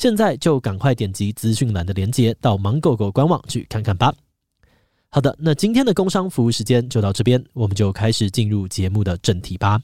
[0.00, 4.10] 现在就赶快点击资讯栏的链接，到芒果果官网去看看吧。
[5.10, 9.78] 好的，那今天的工商服务时间就到这边，我们就开始进入节目的正题吧。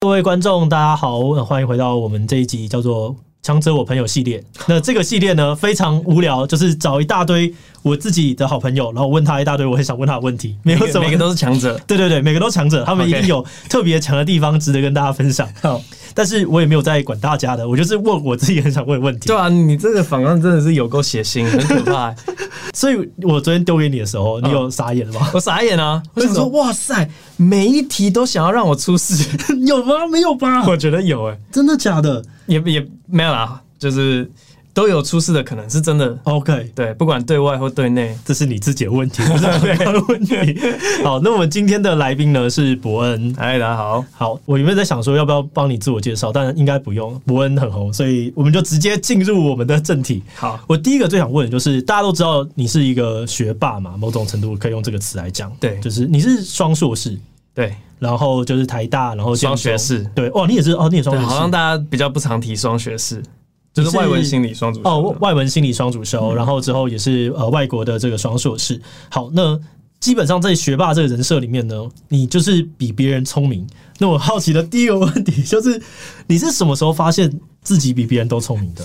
[0.00, 4.42] 各位观众，大家好，欢迎回到我们这一集叫做“强者我朋友”系列。
[4.68, 10.56] 那这个系列呢，非常无聊，就是找一大堆我自己的好朋友，然后问他一大堆我很想问他的问题。
[10.62, 11.76] 没有什么，每个都是强者。
[11.84, 15.48] 对对对，每个都强者，他们一定有特别强的地方，值得跟大家分享。
[15.60, 15.80] 好。
[16.14, 19.28] 但是我也没有在管大家的，我就是问我自己很想问的问题。
[19.28, 22.16] 对啊，你这个访问真的是有够血腥，很可怕欸。
[22.74, 25.30] 所以我昨天丢给你的时候，你有傻眼了吗？
[25.32, 26.02] 我傻眼啊！
[26.14, 29.26] 我想说，哇塞，每一题都想要让我出事，
[29.66, 30.06] 有吗？
[30.06, 30.62] 没有吧？
[30.66, 32.22] 我觉得有诶，真的假的？
[32.46, 34.28] 也也没有啦，就是。
[34.74, 36.18] 都有出事的可能，是真的。
[36.22, 40.34] OK，对，不管对外或对内，这是你自己的问题， 不是对方的问题。
[41.04, 43.34] 好，那我们今天的来宾呢是伯恩。
[43.36, 44.02] 嗨，大家好。
[44.12, 47.20] 好，我原本在想说要不要帮你自我介绍，但应该不用。
[47.26, 50.22] 伯恩很红，所以我们就直接进入我们的正题。
[50.36, 55.52] 好，我第一个最想问的就是，大家都知道你是一个学霸嘛，某种程度可以用这个词来讲。
[55.60, 57.18] 对，就是你是双硕士，
[57.54, 60.06] 对，然后就是台大，然后双学士。
[60.14, 61.28] 对，哦，你也是哦，你也双学士。
[61.28, 63.22] 好像大家比较不常提双学士。
[63.74, 68.78] 就是外文心理双主修哦，外文心理双主修，然后之后也是呃外国的这个双硕士。
[69.08, 69.58] 好，那
[69.98, 73.66] 基本上在学霸这个人设里面呢，你就是比别人聪明。
[73.96, 75.80] 那我好奇的第一个问题就是，
[76.26, 77.32] 你是什么时候发现
[77.62, 78.84] 自己比别人都聪明的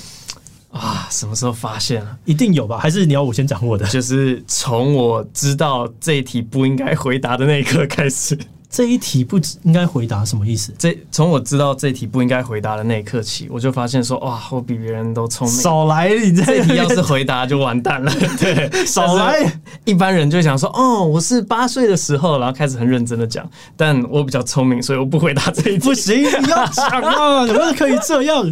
[0.72, 1.06] 啊？
[1.12, 2.18] 什么时候发现啊？
[2.24, 2.78] 一定有吧？
[2.78, 3.86] 还是你要我先讲我的？
[3.88, 8.40] 就是从我知道这一题不应该回答的那一刻开始。
[8.70, 10.74] 这一题不应该回答什么意思？
[10.78, 15.58] 这从我知道这一题不应该回答的那一刻起，我就发现说，哇，我比别人都聪明。
[15.58, 18.12] 少来，你这一题要是回答就完蛋了。
[18.38, 19.50] 对，少来。
[19.86, 25.88] 一般人就想说，哦，我是八岁的时候，然后开始很认真的讲，但我比较聪明，所以我不回答这一题。
[25.88, 28.46] 不行，你要讲啊， 怎么可以这样？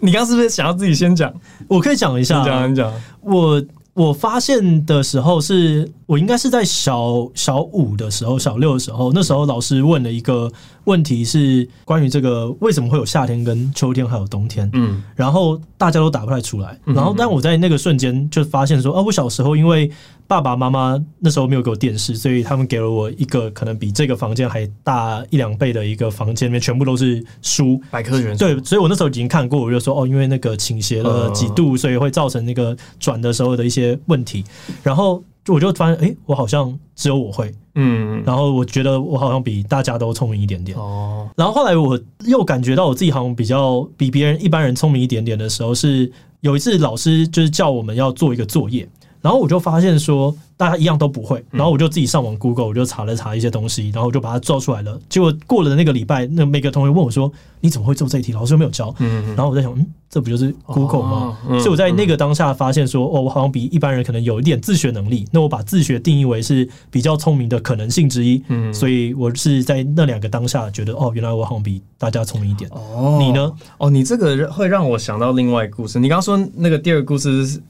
[0.00, 1.32] 你刚刚是不是想要自己先讲？
[1.68, 3.62] 我可以讲一下，讲讲我。
[3.94, 10.50] 我发现的时候是，我应该是在小小五的时候，小六的时候，那时候老师问了一个
[10.84, 19.90] 问题，是关于这个为什么会有夏天跟秋天还有冬天，嗯，然后大家都打不太出来，然后但我在那个瞬间就发现说，哦，我小时候因为。
[20.28, 28.38] 爸爸妈妈那时候没有给我电视，所以他们给了我一个可能比这个房间还大一两倍的一个房间，里面全部都是书、百科全书。
[28.38, 34.42] 对，所以我那时候已经看过，我就说哦，因为那个倾斜了几度，所以会造成那个转的时候的一些问题。
[34.82, 38.22] 然后我就发现，哎，我好像只有我会，嗯。
[38.24, 40.76] 然后我觉得我好像比大家都聪明一点点。
[40.78, 41.28] 哦。
[41.36, 46.10] 然后后来我又感觉到我自己好像比较比别人一般人聪明一点点的时候，是
[46.40, 48.88] 有一次老师就是叫我们要做一个作业。
[49.22, 51.42] 然后我就发现说，大家一样都不会。
[51.52, 54.98] 然后我就自己上网 Google，我就查了查一些东西，然后我就把它做出来了。
[55.08, 57.32] 结果过了那个礼拜，那每个同学问我说
[57.62, 58.32] ：“你怎么会做这一题？
[58.32, 58.92] 老师又没有教。”
[59.36, 61.38] 然后我在想，嗯，这不就是 Google 吗？
[61.60, 65.24] 所以我在那个当下发现说，哦，我好像比一般人可能有一点自学能力。
[65.30, 68.42] 那我把自学定义为是比较聪明的可能性之一。
[68.72, 72.68] 所以我是在那两个当下觉得，哦，原来我好像比大家聪明一点。
[72.72, 73.52] 哦，你呢？
[73.78, 76.00] 哦，你这个会让我想到另外一个故事。
[76.00, 77.62] 你刚刚说那个第二个故事是。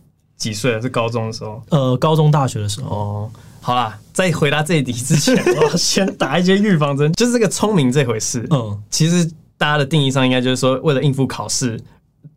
[0.43, 0.83] 几岁了？
[0.83, 1.63] 是高中的时候？
[1.71, 2.91] 呃，高中、大学的时候。
[2.91, 3.31] 哦，
[3.61, 7.12] 好啦，在回答这一题之前，我要先打一些预防针。
[7.15, 9.25] 就是这个聪明这回事，嗯，其实
[9.56, 11.81] 大家的定义上应该就是说，为了应付考试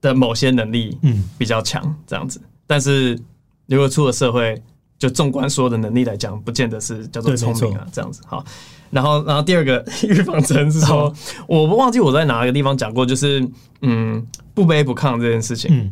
[0.02, 2.40] 的某些能力，嗯，比较强这样子。
[2.68, 3.20] 但是
[3.66, 4.62] 如果出了社会，
[5.00, 8.22] 就纵观所有的能力来讲，不见得是叫做聪明啊，这样子。
[8.28, 8.46] 好，
[8.92, 11.12] 然后，然后第二个预防针是说，
[11.48, 13.44] 我不忘记我在哪个地方讲过，就是
[13.82, 14.24] 嗯，
[14.54, 15.92] 不卑不亢这件事情，嗯。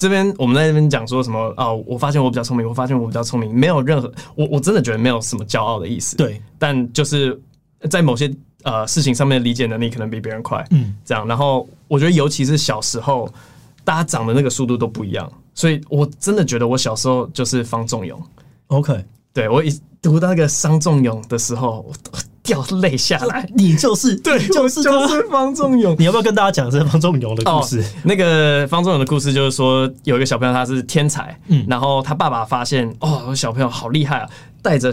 [0.00, 6.16] 这边我们在那边讲说什么哦，我发现我比较聪明，我发现我比较聪明，没有任何我我真的觉得没有什么骄傲的意思。
[6.16, 7.38] 对，但就是
[7.90, 11.28] 在某些呃事情上面的理解能力可能比别人快，嗯，这样。
[11.28, 13.30] 然后我觉得尤其是小时候，
[13.84, 18.18] 大家长的那个速度都不一样，所以我真的觉得我小时候就是方仲永。
[18.68, 19.04] OK，
[19.34, 19.70] 对我一
[20.00, 21.92] 读到那个方仲永的时候，
[22.42, 23.48] 掉泪下来。
[23.54, 25.94] 你就是 对，就是就是方仲永。
[25.98, 27.80] 你要不要跟大家讲这方仲永的故事？
[27.80, 34.28] 哦，那个方仲永的故事就是说，有一个小朋友他是天才，嗯，然后他爸爸发现，哦，小朋友好厉害啊，
[34.62, 34.92] 带着。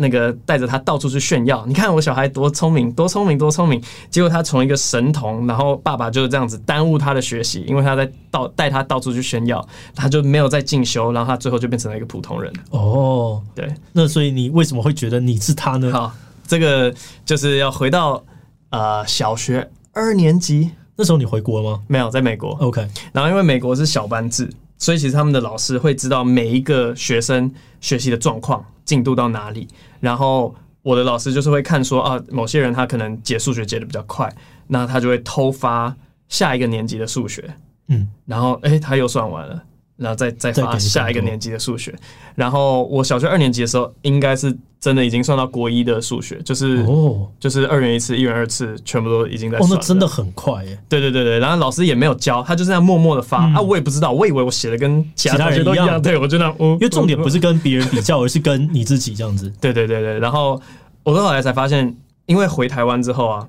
[0.00, 3.82] 那个带着他到处去炫耀，你看我小孩多聪明，多聪明，多聪明。
[4.08, 9.66] 结果他从一个神童，然后爸爸就是这样子耽误他的学习，因为他在到带他到处去炫耀，
[9.96, 12.52] 他就没有再进修，然后他最后就变成了一个普通人。
[12.70, 15.90] 哦，对，那所以你为什么会觉得你是他呢？
[15.90, 16.14] 好，
[16.48, 16.92] 这个
[17.24, 18.24] 就是要回到
[18.70, 21.82] 呃小学二年级，那时候你回国吗？
[21.86, 22.50] 没有，在美国。
[22.54, 27.48] OK，然后因为美国是小班制，所以其实他们的老师会知道每一个学生
[27.80, 28.64] 学习的状况。
[28.88, 29.68] 进度到哪里？
[30.00, 34.34] 然后我的老师就是会看说啊，某些人他可能解数学解的比较快，
[34.66, 35.94] 那他就会偷发
[36.30, 37.54] 下一个年级的数学，
[37.88, 39.62] 嗯，然后诶，他又算完了。
[39.98, 41.94] 然后再再发下一个年级的数学，
[42.34, 49.68] 然后我小学二年级的时候，应该是真的已经算到国一的数学，就是哦，就是二元一次、一元二次，全部都已经在算。
[49.68, 50.78] 哦，那真的很快耶！
[50.88, 59.52] 对对对对，然后老师也没有教，他就这样默默的发、嗯、啊，我也不知道，我以为我写的跟其他人都一样，对我就那样，因为重点不是跟别人比较，而是跟你自己这样子。
[59.60, 60.62] 对对对对，然后
[61.02, 61.92] 我后来才发现，
[62.26, 63.48] 因为回台湾之后啊，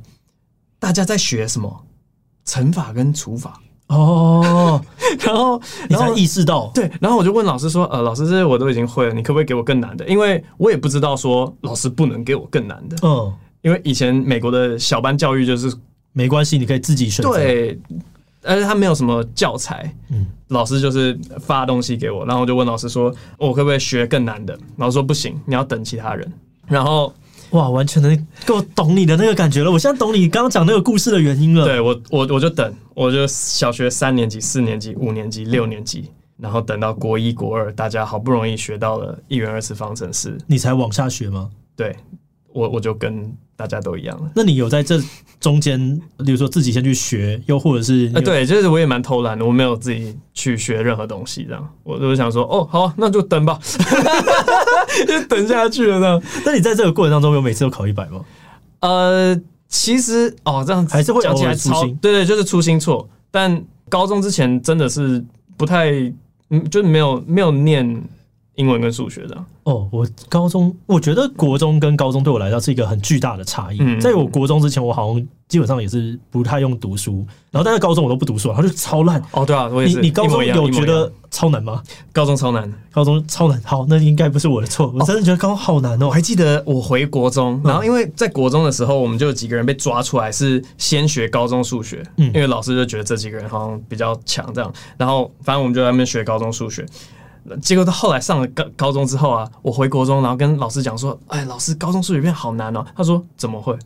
[0.79, 1.85] 大家在学什么
[2.43, 3.61] 乘法跟除法。
[3.89, 4.83] 哦，
[5.23, 10.07] 然后你才意识到，对，然后我就问老师说，呃，老师这些我都已经会了，你可不可以给我更难的？
[10.07, 15.73] 因为我也不知道说老师不能给我更难的，嗯，因为以前美国的小班教育就是
[16.13, 17.79] 没关系，你可以自己选择，对，
[18.43, 24.57] 而且他没有什么教材，嗯，老师就是发东西给我，然后我就问老师说，我可不可以学更难的？
[24.77, 26.33] 老师说不行，你要等其他人，
[26.67, 27.13] 然后。
[27.51, 29.71] 哇，完全能够懂你的那个感觉了。
[29.71, 31.65] 我现在懂你刚刚讲那个故事的原因了。
[31.65, 41.49] 对，我，我我就等，我就小学三年级、四年级、五年级、六年级，然后等到国一、国二，大家好不容易学到了一元二次方程式，你才往下学吗？
[41.75, 41.95] 对。
[42.59, 44.29] 我我就跟大家都一样了。
[44.35, 45.01] 那你有在这
[45.39, 45.79] 中间，
[46.25, 48.11] 比如说自己先去学，又或者是……
[48.13, 53.57] 呃，对，就是我也蛮偷懒的，我没有自己去学任何东西，这样我就想说，哦，好，那就等吧，
[55.07, 56.21] 就等下去了呢。
[56.45, 58.21] 那你在这个过程当中，有每次都考一百吗？
[58.81, 63.07] 呃，其实哦，这样子还是会讲起来粗心，对对，就是粗心错。
[63.31, 65.23] 但高中之前真的是
[65.55, 65.91] 不太，
[66.49, 68.03] 嗯，就是没有没有念。
[68.55, 73.77] 英文跟数学的哦，我高中我觉得国中跟高中对我来说是一个很巨大的差异。
[73.79, 79.21] 嗯，在我国中之前，我好像基本上也是不太用读书，然后但是高中我都不读书，然后就超烂。
[79.31, 79.99] 哦，对啊，我也是。
[79.99, 81.83] 你你高中有觉得超难吗？
[82.11, 83.61] 高中超难，高中超难。
[83.63, 86.07] 好，那应该不是我的错，我真的觉得高中好难哦。
[86.07, 94.73] 我还记得我回国中，然后因为在国中的时候，我们就有几个人被抓出来是先学高中数学，嗯，因为老师就觉得这几个人好像比较强，这样。
[94.97, 96.83] 然后反正我们就在那边学高中数学。
[97.57, 103.77] 结果到后来上了高高中之后啊，我回国中，然后跟老师讲说：“哎，老师，高中数学变好难哦。”他说：“怎么会？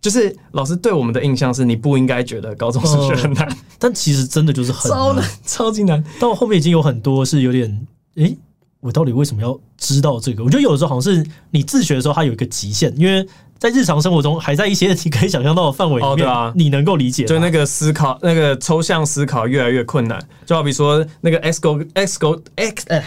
[0.00, 6.04] 就是老师对我们的印象是你不应该觉得高中数学很难，哦，但其实真的就是很难超难，超级难。
[6.18, 7.86] 到后面已经有很多是有点，
[8.16, 8.38] 诶、欸，
[8.80, 10.42] 我到底为什么要知道这个？
[10.42, 13.26] 我觉得有的时候好像是你自学的时候，它有一个极限，因为。”
[13.62, 20.20] 在日常生活中，还在一些你可以想象到的范围里面，啊，你能够理解，就那个思考，那个抽象思考越来越困难。
[20.44, 23.00] 就好比说，那个 x 轴、x 轴、x 呃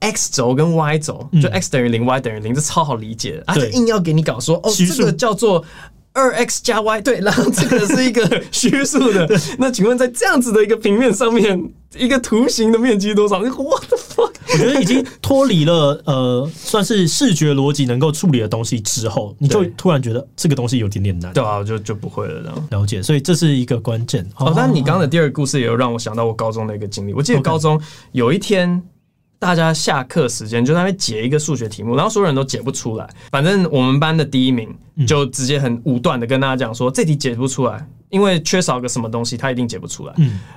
[0.00, 3.44] x 轴跟 y 轴，就 x 等于零，y 等于零，这超好理解的。
[3.46, 5.64] 啊，就硬要给你搞说，哦，这个叫做。
[6.14, 9.28] 二 x 加 y 对，然后这个是一个 虚数的。
[9.58, 13.38] 那请问在这样子的一个平面上面，一个图形的面积多少？
[13.38, 13.44] 我
[13.90, 21.32] 的 fuck，我觉得已经脱离了呃，算是视觉逻辑能够处理的东西之后，你就突然觉得这个东西有点点难。
[21.32, 23.02] 对啊，就就不会了，这样了解。
[23.02, 24.24] 所以这是一个关键。
[24.36, 27.12] 哦，但你刚刚的第二个故事也有让我想到我高中的一个经历。
[27.12, 27.80] 我记得高中
[28.12, 28.80] 有一天。
[29.44, 33.06] 大家下课时间就在那边解一个数学题目，然后所有人都解不出来。
[33.30, 34.74] 反正我们班的第一名
[35.06, 40.14] 就直接很武断的跟大家讲说，这题解不出来，因为缺少个什么东西，他一定解不出来。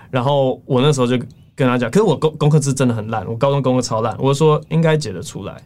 [0.10, 1.18] 然后我那时候就
[1.54, 4.16] 跟他讲，可是我功功课是真的很烂，我高中功课超烂。
[4.20, 5.62] 我就说应该解得出来。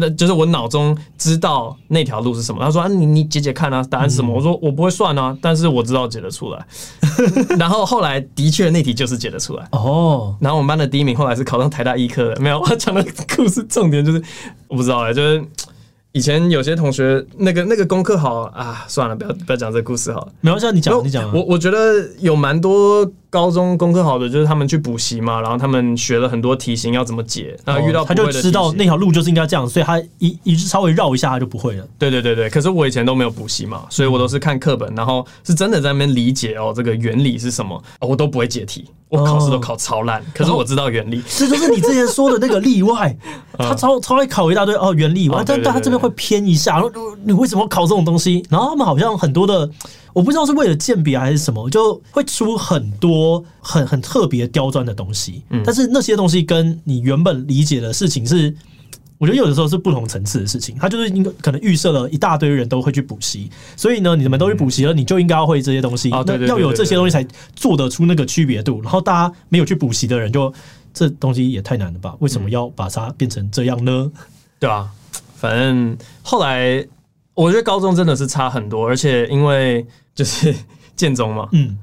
[0.00, 2.64] 那就是我脑中知道那条路是什么。
[2.64, 4.32] 他说啊，你你解解看啊，答案是什么？
[4.32, 6.66] 我说我不会算啊，但是我知道解得出来。
[7.58, 10.36] 然后后来的确那题就是解得出来哦。
[10.40, 12.40] 然后我们班的第一名后来是考上台大医科的。
[12.40, 13.04] 没有，我讲的
[13.36, 14.22] 故事重点就是
[14.68, 15.44] 我不知道哎，就是
[16.12, 20.32] 以前有些同学那个那个功课好啊，算了，不要不要讲这个故事好了。
[20.40, 21.30] 没关系，你讲你讲。
[21.34, 31.86] 我我觉得有蛮多高中功课好的，就是他们去补习嘛，然后他们学了很多题型要怎么解，然后遇到他就知道那条路就是应该这样，所以他一一稍微绕一下他就不会了。
[31.98, 43.14] 对对对对，可是我以前都没有补习嘛，所以我都是看课本，然后是真的在那边理解哦，这个原理是什么，哦、我都不会解题，我考试都考超烂，可是我知道原理，这就是你之前说的那个例外，
[43.58, 46.90] 他超超会考一大堆哦原理，完、哦，但但他这边会偏一下，然后
[47.24, 48.42] 你为什么考这种东西？
[48.48, 49.68] 然后他们好像很多的。
[50.18, 55.44] 我不知道是为了鉴别还是什么，就会出很多很很特别刁钻的东西。
[55.50, 58.52] 嗯，但是那些东西跟你原本理解的事情是，
[59.16, 60.74] 我觉得有的时候是不同层次的事情。
[60.76, 66.10] 它就是应该可能预设了一大堆人都会去补习，所以呢，你们都去补习了，你就应该要会这些东西。
[66.26, 68.82] 那要有这些东西才做得出那个区别度。
[68.82, 70.54] 然后大家没有去补习的人就，就
[70.92, 72.16] 这东西也太难了吧？
[72.18, 74.10] 为什么要把它变成这样呢？
[74.58, 74.90] 对啊，
[75.36, 76.84] 反正后来。
[77.38, 79.86] 我觉得高中真的是差很多，而且因为
[80.18, 80.52] 就是
[80.96, 81.78] 建中嘛，嗯，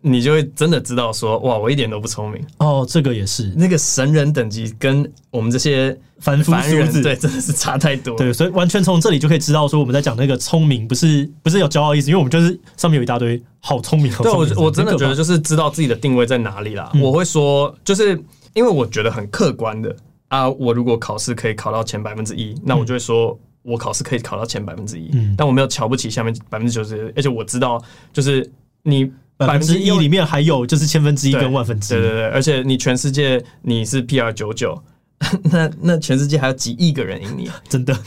[0.00, 2.86] 你就会真的知道说，哇，我一点都不聪明哦。
[2.88, 8.16] 这个也是那个神人等级跟我们这些凡夫俗子，对，真的是差太多。
[8.16, 14.12] 对，所以完全从这里就可以知道说，我们在讲那个聪明，不是不是有骄傲意思，因为我们就是上面有一大堆好聪明。
[14.22, 16.88] 对，我我真的觉得就是知道自己的定位在哪里啦。
[16.94, 18.10] 嗯、我会说，就是
[18.54, 19.96] 因为我觉得很客观的
[20.28, 23.32] 啊，我如果考试可以考到前百分之一，那我就会说。
[23.32, 28.50] 嗯我考试可以考到前百分之一，但我没有瞧不起下面百分之九十，而且我知道，就是
[28.82, 34.82] 你百分之一里面还有就是千分之一跟万分之一，对对对，而且你全世界你是 PR 九九，
[35.44, 37.96] 那那全世界还有几亿个人赢你，真的。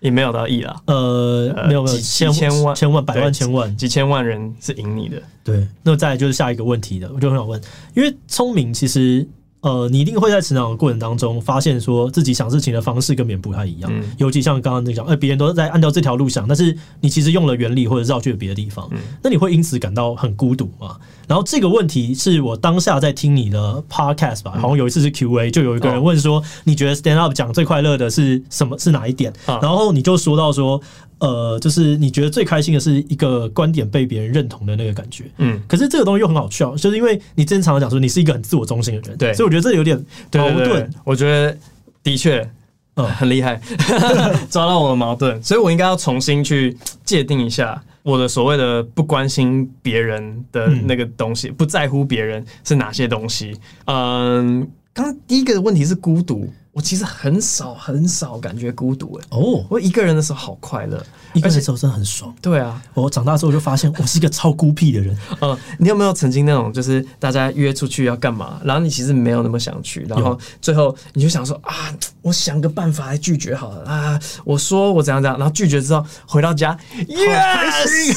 [0.00, 2.28] 也没有到亿啦，呃，没有没有几千
[2.62, 3.76] 万千万百万千万。
[3.76, 7.60] 几千万人是赢你的，对，那再来就是下一个问题的，我就很想问，
[7.96, 9.26] 因为聪明其实。
[9.60, 13.90] 呃，你一定会在成长的过程当中发现，说自己想事情的方式跟别人不太一样。
[13.92, 20.96] 嗯、尤其像刚刚那讲，呃，别人都在按照这条路想，但是你其实用了原理或者绕去了别的地方，嗯、那你会因此感到很孤独吗？
[21.26, 28.78] 然后这个问题是我当下在听你的 podcast 吧，好像有一次是 Q&A，就有一个人问说，你觉得 stand up 讲最快乐的是什么？
[28.78, 29.32] 是哪一点？
[29.46, 30.80] 然后你就说到说。
[31.20, 39.98] 呃，就是你觉得最开心的是一个观点被别人认同的那个感觉，嗯，可是这个东西又很好笑，就是因为你正常讲说你是一个很自我中心的人，对，所以我觉得这有点
[40.34, 40.88] 矛盾。
[41.04, 41.56] 我觉得
[42.02, 42.48] 的确，
[42.94, 43.60] 嗯，很厉害，
[44.48, 53.56] 抓到我的矛盾，所以我应该要重新去界定一下我的所谓的不关心别人的那个东西，嗯、不在乎别人是哪些东西。
[53.86, 56.48] 嗯，刚刚第一个问题是孤独。
[56.72, 62.32] 我其实很少很少感觉孤独哎哦，我一个人的时候好快乐，一个人的时候真的很爽。
[62.40, 65.16] 对啊，我长大之后就发现 我是一个超孤僻的人。
[65.40, 78.14] 嗯，你有没有曾经那种就是大家约出去要干嘛，然后你其实没有那么想去，然后最后你就想说啊，我想个办法来拒绝好了啊，我说我怎样怎样，然后拒绝之后回到家，yes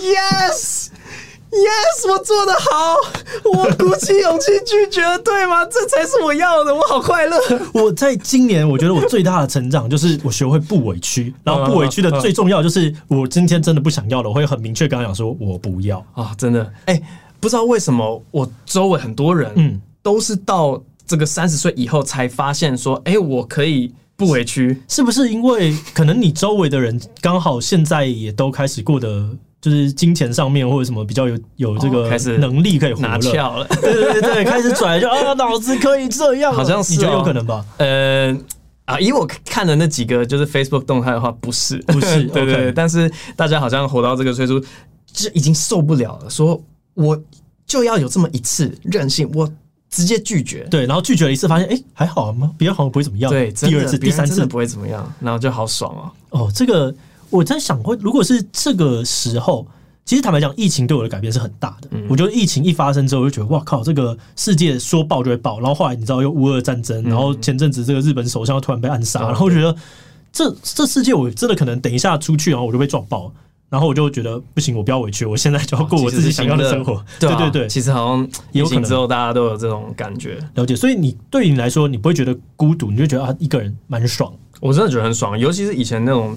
[0.00, 0.88] yes。
[1.52, 2.96] Yes，我做的好，
[3.44, 5.66] 我鼓起勇气拒绝了，对吗？
[5.66, 7.36] 这才是我要的，我好快乐。
[7.74, 16.62] 我在今年，我觉得我最大的成长就是我学会不委屈，然后不委屈的最重要就是我今天真的不想要了，我会很明确跟他讲说我不要啊，真的。
[16.84, 17.02] 哎、欸，
[17.40, 29.30] 不知道为什么我周围很多人，嗯，都是到这个三十岁以后才发现说，哎、欸，我可以不委屈，是不是因为可能你周围的人刚好现在也都开始过得。
[29.60, 37.62] 就是金钱上面或者什么比较有有这个能力可以拿翘了，对对对，开始转就啊， 脑子可以这样，好像是、哦、你觉得有可能吧？
[37.76, 38.34] 呃
[38.86, 44.58] 啊，以我看的那几个就是 Facebook 动态的话，不是不是， 对对对，但是大家好像活到这个岁数，
[45.12, 46.58] 就已经受不了了，说
[46.94, 47.22] 我
[47.66, 49.46] 就要有这么一次任性，我
[49.90, 52.50] 直接拒绝，对，然后拒绝了一次，发现哎还好吗？
[52.56, 56.10] 别人好像不会怎么样，对，第二次、第三次不会怎么样，然后就好爽啊。
[56.30, 56.94] 哦，这个。
[57.30, 59.66] 我在想，会如果是这个时候，
[60.04, 61.88] 其实坦白讲，疫情对我的改变是很大的。
[61.92, 65.60] 嗯、我觉得疫情一发生之后，我就觉得哇靠，这个世界说爆就会爆。
[65.60, 69.74] 然后后来你知道又乌俄战争，然后前阵子这个日本首相突然被暗杀，嗯、然后我觉得
[70.32, 73.32] 这这世界我真的可能等一下出去，然后我就被撞爆。
[73.68, 77.00] 然后我就觉得不行，我不要委屈，我现在就要过我自己想要的生活。
[77.20, 80.74] 对对对，其实好像疫情之后大家都有这种感觉，了解。
[80.74, 84.32] 所以你对你来说，你不会觉得孤独，你就觉得啊一个人蛮爽。
[84.58, 86.36] 我真的觉得很爽，尤其是以前那种。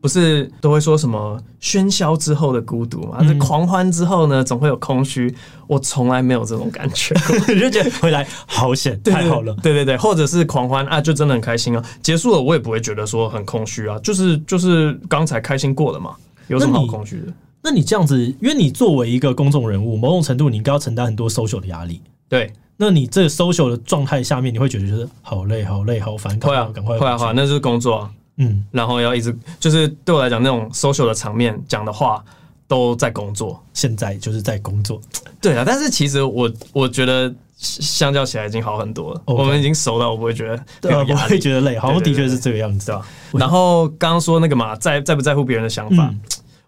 [0.00, 3.18] 不是都会说什么喧嚣之后的孤独嘛？
[3.20, 5.34] 那、嗯、狂欢之后呢，总会有空虚。
[5.66, 7.14] 我从来没有这种感觉，
[7.52, 9.54] 你就觉得回来好险，太好了。
[9.62, 11.84] 对对对，或者是狂欢啊，就真的很开心啊。
[12.02, 16.16] 结束了，我也不会觉得说很空虚啊，就是就是刚才开心过了嘛，
[16.48, 17.32] 有什么好空虚的？
[17.62, 22.00] 那你这样子，因为你作为一个公众人物，某种程度你应该要承担很多 social 的压力。
[22.26, 28.10] 对，那你这个 social 的状态下面，你会觉得就是好累、好累、好烦，会啊，赶快，会啊，好，那就是工作啊。
[28.42, 32.24] 嗯，然后要一直就是对我来讲，那种 social 的场面讲的话，
[32.66, 34.98] 都在工作，现在就是在工作。
[35.42, 39.22] 对啊，但是其实我我觉得相较起来已经好很多了。
[39.26, 39.34] Okay.
[39.34, 43.06] 我们已经熟到我不会觉得对，不会觉得累，好像的确是这个样子啊。
[43.32, 46.20] 然后刚刚说那个嘛，在在不在乎别人的想法，嗯、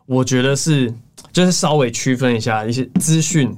[0.05, 0.93] 我觉得是
[1.33, 3.57] 就是稍微区分一下一些资讯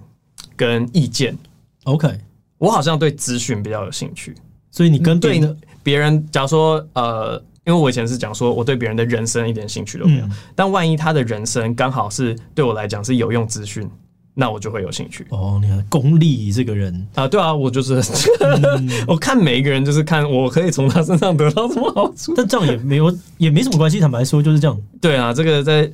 [0.55, 1.37] 跟意见。
[1.83, 2.17] OK，
[2.59, 4.37] 我好像对资讯比较有兴趣，
[4.71, 5.41] 所以你跟对
[5.83, 7.43] 别人，假如说呃。
[7.67, 10.25] 因为我以前是讲说，我对别人的人生一点兴趣都没有。
[10.27, 13.89] 嗯、但万一他的人生刚好是对我来讲是有用资讯，
[14.35, 15.27] 那我就会有兴趣。
[15.31, 18.03] 哦，你看功利这个人啊，对啊，我就是，
[18.41, 22.35] 嗯、 我看每一个人就是看我可以从他身上得到什么好处。
[22.37, 23.99] 但这样也没有，也没什么关系。
[23.99, 24.79] 坦白说，就是这样。
[25.01, 25.91] 对啊，这个在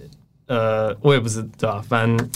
[0.47, 1.85] 呃，我也不是对吧、啊？
[1.89, 2.31] 反正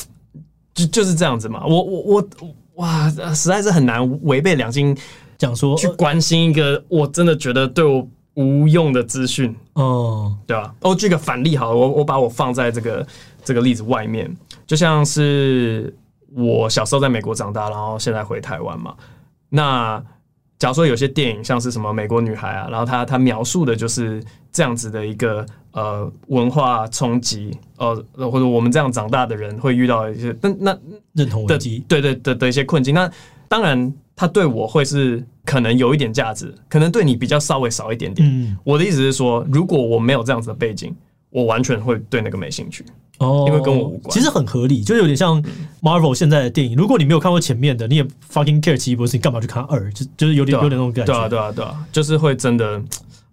[0.74, 1.66] 就就是这样子嘛。
[1.66, 2.28] 我我我
[2.76, 4.96] 哇，实在是很难违背良心
[5.36, 8.06] 讲说去关心一个我真的觉得对我。
[8.34, 10.74] 无用的资讯，哦，对吧？
[10.80, 13.06] 哦，举个反例好了，我我把我放在这个
[13.44, 14.34] 这个例子外面，
[14.66, 15.94] 就像是
[16.34, 18.94] 我小时候在美国长大，然后现在回台湾嘛。
[19.48, 20.02] 那
[20.58, 30.78] 假如说有些电影像是什么《美国女孩》啊，然后他他描述的就是这样子的一个呃文化冲击，呃，或者我们这样长大的人会遇到一些，那那
[31.12, 32.94] 认同危机，对对的的一些困境。
[32.94, 33.10] 那
[33.48, 35.24] 当然，他对我会是。
[35.46, 38.26] 可能有一点价值，可能对你比较稍微少一点点。
[38.26, 40.96] 嗯，我的意思是说，如果我没有这样子的背景，
[41.28, 42.82] 我完全会对那个没兴趣
[43.18, 44.10] 哦，因为跟我无关。
[44.10, 45.44] 其实很合理，就有点像
[45.82, 46.74] Marvel 现在的电影。
[46.74, 49.92] 如果你没有看过前面的，你也 fucking care 奇异博士，你干嘛去看二？
[49.92, 51.12] 就就是有点、啊、有点那种感觉。
[51.12, 52.82] 对啊，对啊，对啊，就是会真的。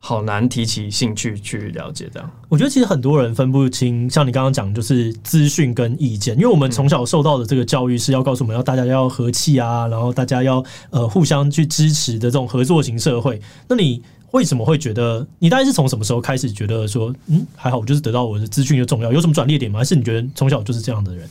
[0.04, 2.30] 好难提起兴趣去了解这样。
[2.50, 13.40] 我觉得其实很多人分不清，像你刚刚讲，就是资讯跟意见，因为我们从小受到的这个教育是要告诉我们要大家要和气啊，然后大家要呃互相去支持的这种合作型社会。
[13.68, 15.26] 那你为什么会觉得？
[15.38, 19.12] 你大概是从什么时候开始觉得说，嗯，还好，我就是得到我的资讯就重要？
[19.14, 19.80] 有什么转捩点吗？
[19.80, 21.30] 还是你觉得从小就是这样的人？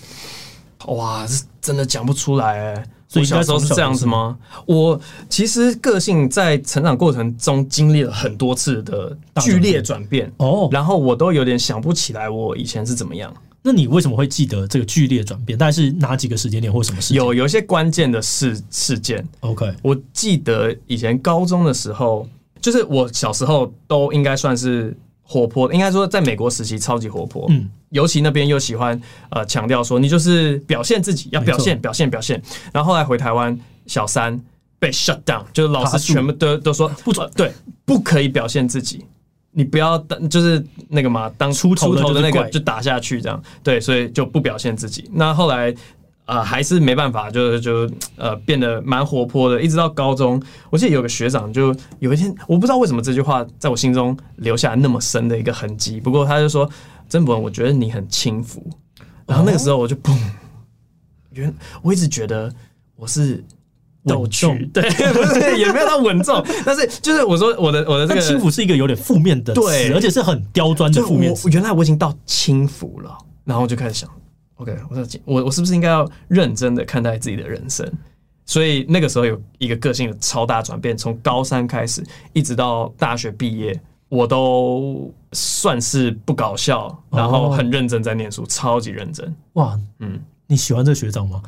[0.87, 2.85] 哇，这真的讲不出来欸。
[3.13, 4.39] 所以小时候是这样子吗？
[4.67, 4.99] 我
[5.29, 13.35] 其实个性在成长过程中经历了很多次的剧烈转变哦，然后我都有点想不起来我以前是怎么样。
[13.63, 15.59] 那你为什么会记得这个剧烈转变？
[15.59, 17.13] 大概是哪几个时间点或什么事？
[17.15, 19.27] 有有一些关键的事事件。
[19.41, 22.29] OK，我记得以前高中的时候，
[22.61, 24.97] 就是我小时候都应该算是。
[25.31, 32.43] 活泼，应该说在美国时期超级活泼，嗯，尤其那边又喜欢呃强调说你就是表现自己，要表现表现表现。
[32.73, 34.37] 然后后来回台湾，小三
[34.81, 37.53] 被 shut down，就是老师全部都都说不准，对，
[37.85, 39.05] 不可以表现自己，
[39.53, 45.09] 你不要当就是那个嘛，当出头的那个就打下去这样，对，所以就不表现自己。
[45.13, 45.73] 那后来。
[46.31, 50.41] 啊、呃，还是没办法，就就呃变得蛮活泼的，一直到高中。
[50.71, 55.99] 我记得有个学长，就有一天，我不知道为什么这句话在我心中留下那么深的一个痕迹。
[55.99, 56.71] 不过他就说
[57.11, 58.65] ：“曾博文，我觉得你很轻浮。”
[59.27, 60.17] 然后那个时候我就砰，
[61.33, 62.53] 原我一直觉得
[62.95, 63.45] 我是
[64.07, 71.51] 逗趣，对， 不是也没有到稳重，但是就是我说我的我的这个轻浮是一个有点负面的词，对，而且是很刁钻的负面词。
[71.51, 74.09] 原来我已经到轻浮了，然后我就开始想。
[74.61, 77.91] OK，我说我我是不是应该要认真的看待自己的人生？
[78.45, 89.35] 所以那个时候有一个个性的超大转变，从高三开始一直到大学毕业，我都算是不搞笑，然后很认真在念书，超级认真。
[89.55, 91.41] 哇，嗯，你喜欢这个学长吗？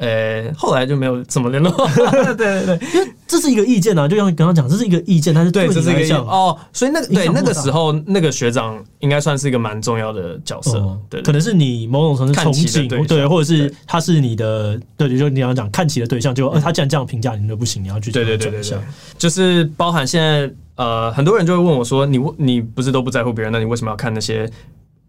[0.00, 1.70] 呃、欸，后来就没有怎么联络。
[2.34, 6.56] 对对对，因为这是一个意见啊，就像你刚刚讲，这是一个意见，但是对，这是一个意见哦。
[6.72, 18.78] 所以那个对那个时候那个学长应该算是一个蛮重要的角色，可能是你某种程度憧憬，对，或者是他是你的，对，就你要讲看齐的对象，就呃，他既然这样评价你，都不行，你要去对对对对对，
[19.18, 24.50] 就是包含现在呃，很多人就会问我说，你你不是都不在乎别人，那你为什么要看那些？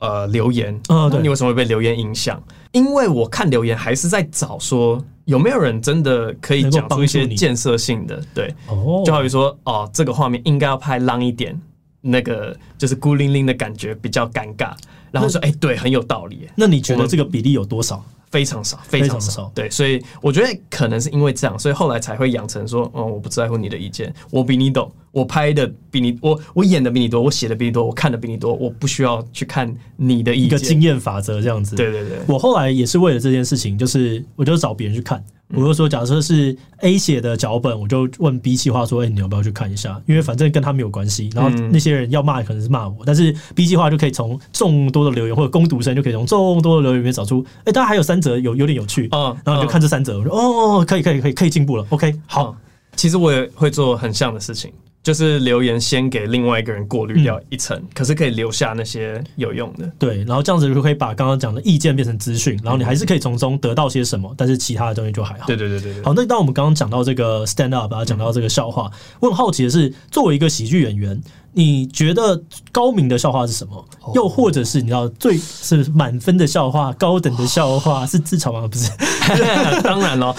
[0.01, 2.41] 呃，留言，啊，对，你为什么会被留言影响？
[2.71, 11.55] 因为我看留言还是在找说有没有人真的可以讲出一些建设性的，对，哦，就好比说，哦，这个画面应该要拍浪一点，
[12.01, 14.73] 那个就是孤零零的感觉比较尴尬，
[15.11, 16.49] 然后说，哎、欸，对，很有道理。
[16.55, 18.03] 那你觉得这个比例有多少？
[18.31, 19.51] 非常少，非常少。
[19.53, 30.47] 对，所以我觉得可能是因为这样，所以后来才会养成说，哦，我不在乎你的意见，我比你懂，我拍的比你，我我演的比你多，我写的比你多，我看的比你多，我不需要去看你的意见。
[30.47, 31.75] 一个经验法则这样子。
[31.75, 35.23] 对对对，我后来也是为了这件事情，就是我就找别人去看。
[35.53, 40.01] 我就说，假设是 A 写的脚本，我就问 B 计划说：“哎，你要不要去看一下？
[40.05, 41.29] 因为反正跟他没有关系。
[41.33, 49.35] 然后那些人要骂，可能是骂我，但是 B 计划就可以从众多的留言或者攻读生就可以从众多的留言里面找出，哎，大家还有三则有有点有趣嗯。
[49.43, 51.85] 然后你就看这三则，我说：哦，可以可以可以可以进步了。
[51.89, 52.55] OK，好。
[52.93, 54.69] 其实我也会做很像的事情，
[55.03, 59.91] 就是留言先给另外一个人过滤掉一层，嗯，可是可以留下那些有用的。
[59.97, 65.47] 对，然后这样子就可以把刚刚讲的意见变成资讯，然后你还是可以从中得到些什么，但是其他的东西就还好。
[65.47, 66.03] 对对对对，对。
[66.03, 71.21] 好，那当我们刚刚讲到这个 stand up，讲到这个笑话，我很好奇的是，作为一个喜剧演员。
[71.53, 73.85] 你觉得高明的笑话是什么？
[74.15, 78.67] 又或者是你知道最是满分的笑话、高等的笑话是自嘲吗？
[78.67, 78.89] 不是，
[79.83, 80.35] 当然了，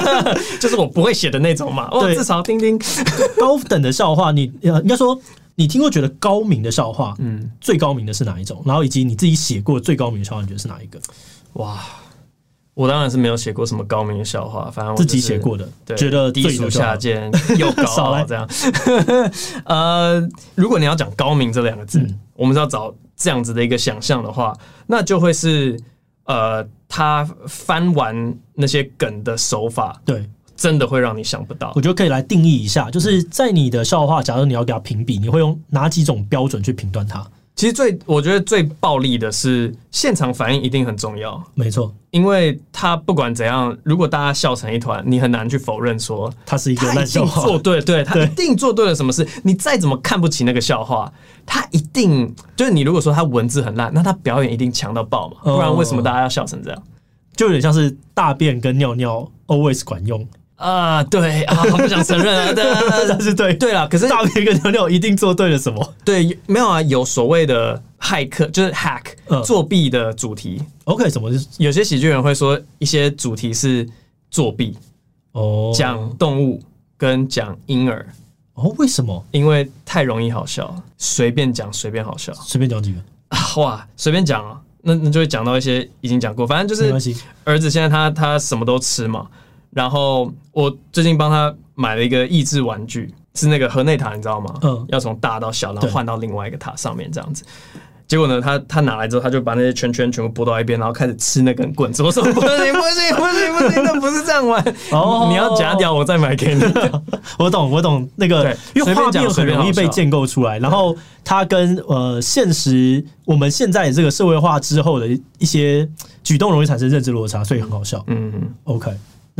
[0.60, 1.88] 就是我不会写的那种嘛。
[1.90, 2.78] 哦，自嘲听听。
[3.38, 5.18] 高等的笑话，你呃，应该说
[5.54, 8.62] 你听过觉得高明的笑话，嗯，最高明的是哪一种？
[8.64, 11.00] 然后以及你自己写过最高明的笑话，你觉得是哪一个？
[11.54, 11.78] 哇！
[12.74, 18.48] 我当然是没有写过什么高明的笑话，反正我、就是、自己写过的，对，觉得低俗下贱又高 傲这样。
[19.66, 24.56] 呃，如果你要讲高明这两个字、嗯，我们是要找这样子的一个想象的话，
[24.86, 25.78] 那就会是
[26.24, 30.24] 呃，他翻完那些梗的手法，对，
[30.56, 31.72] 真的会让你想不到。
[31.74, 37.26] 我觉得可以来定义一下，就是在你的笑话，假如你要给他评比，你会用哪几种标准去评断它？
[37.56, 47.42] 其实最我觉得最暴力的是现场反应一定很重要，没错，因为他不管怎样，如果大家笑成一团，你很难去否认说他是一个烂笑话。
[47.42, 49.26] 做对，对他一定做对了什么事。
[49.42, 51.12] 你再怎么看不起那个笑话，
[51.44, 56.82] 他一定就是你如果说他文字很烂，那他表演一定强到爆嘛，不然为什么大家要笑成这样？
[57.36, 60.26] 就有点像是大便跟尿尿 always 管用。
[60.60, 62.64] 啊，对啊，不想承认啊，对，
[63.08, 65.94] 但是对，对了，可是大便跟尿尿一定做对了什么？
[66.04, 70.62] 对，没有啊，有所谓的骇客，就是 hack、嗯、作弊的主题。
[70.84, 71.30] OK，什么？
[71.56, 73.88] 有些喜剧人会说一些主题是
[74.30, 74.76] 作弊
[75.32, 76.62] 哦，讲动物
[76.98, 78.06] 跟讲婴儿
[78.52, 79.24] 哦，为什么？
[79.30, 86.92] 因为太容易好笑，随便讲随便好笑，随便讲几个啊，哇，随便讲啊，那那就会讲到一些已经讲过，反正就是
[87.44, 89.26] 儿子现在他他什么都吃嘛。
[89.72, 94.54] 然后我最近帮他买了一个益智玩具，是那个河内塔，你知道吗？
[94.62, 97.44] 嗯，要从大到小，然后换到另外一个塔上面这样子。
[98.08, 102.02] 结果呢，他他拿来之后，他就把那些圈圈全部拨到一边，然后开始吃那根棍子。
[102.02, 104.60] 我说不行不行不行不行，那不是这样玩。
[104.90, 106.60] 哦，你要假屌，我再买给你。
[107.38, 115.06] 我懂我懂那个，因为画面很容易被建构出来，然后它跟呃现实我们现在这个社会化之后的
[115.38, 115.88] 一些
[116.24, 118.02] 举动容易产生认知落差，所以很好笑。
[118.08, 118.90] 嗯嗯，OK。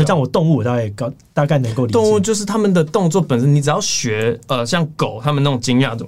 [0.00, 1.98] 那这样我动物我大概高大概能够理解。
[1.98, 6.06] 动物就是他们的动作本身，你只要学呃，像狗他们那种惊讶的，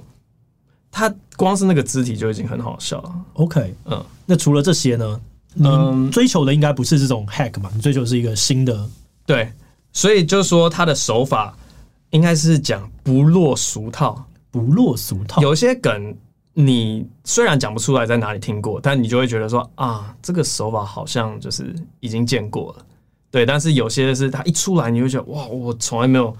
[0.91, 3.13] 它光是那个肢体就已经很好笑了。
[3.33, 5.21] OK，嗯，那除了这些呢？
[5.55, 7.69] 嗯，追求的应该不是这种 hack 嘛？
[7.75, 8.89] 你追求的是一个新的，
[9.23, 9.51] 对，
[9.91, 11.55] 所以就是说他的手法
[12.09, 15.43] 应该是讲不落俗套，不落俗套。
[15.43, 16.15] 有些梗
[16.55, 22.85] 你虽然讲不出来在哪里听过，但你就会觉得说啊，这个手法好像就是已经见过了。
[23.33, 26.37] 对，但是有些是他一出来，你会觉得哇，我从来没有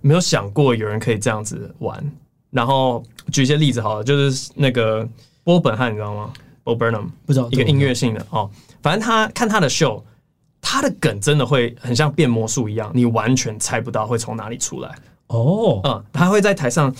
[0.00, 2.12] 没有想过有人可以这样子玩。
[2.52, 5.06] 然后举一些例子好了，就是那个
[5.42, 8.48] 波本汉，你知道吗？Bo Burnham 不知道，一个音乐性的哦。
[8.80, 10.00] 反正他看他的秀，
[10.60, 14.94] 他的梗真的会很像变魔术一样，你完全猜不到会从哪里出来。
[15.26, 16.94] 哦，嗯，他会在台上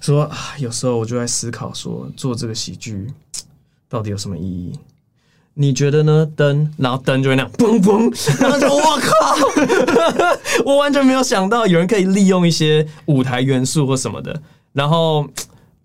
[0.00, 3.12] 说啊，有时候我就在思考说，做这个喜剧
[3.88, 4.78] 到底有什么意义？
[5.56, 6.28] 你觉得呢？
[6.34, 8.10] 灯，然后灯就会那样嘣嘣，
[8.42, 14.42] 然后就我靠， 我完全没有想到有人可以利用一些舞台元素或什么的。
[14.72, 15.24] 然后，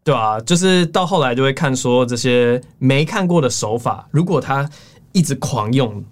[0.03, 4.67] 对啊，就是到后来就会看说这些没看过的手法，如果他
[5.11, 6.03] 一直狂用，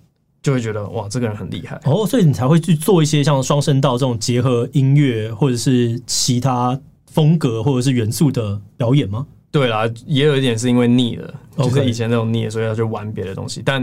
[0.44, 1.82] 就会觉得哇，这个人很厉害。
[1.86, 6.80] 哦，所以你才会去做一些像双声道这种结合音乐或者是其他
[7.12, 9.26] 风格或者是元素的表演吗？
[9.58, 13.64] 对啦，也有一点是因为腻了.就是以前那种腻了，所以要去玩别的东西。
[13.66, 13.82] 但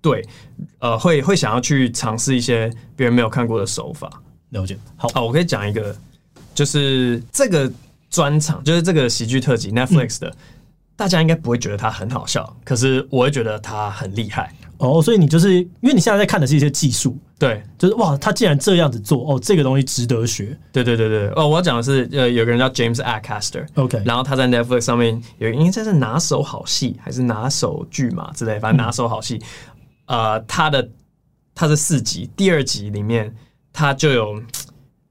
[0.00, 0.24] 对，
[0.78, 4.08] 呃，会会想要去尝试一些别人没有看过的手法。
[4.50, 4.78] 了解。
[4.96, 5.96] 好，啊，我可以讲一个，
[6.54, 7.68] 就是这个
[8.08, 10.36] 专场，就是这个喜剧特辑 Netflix 的，嗯，
[10.94, 14.54] 大家应该不会觉得它很好笑，可是我会觉得它很厉害。
[14.78, 20.56] 哦，所以你就是因为你现在在看的是一些技术，对，就是哇，他竟然这样子做，哦，这个东西值得学。
[20.72, 29.40] 对对对对，哦，我要讲的是，呃，有个人叫 James Acaster，OK，然后他在 Netflix 上面有，应该这是拿手好戏还是拿手剧嘛之类，反正拿手好戏，
[30.06, 30.88] 嗯，呃，他的
[31.54, 33.34] 他是四集，第二集里面
[33.72, 34.42] 他就有。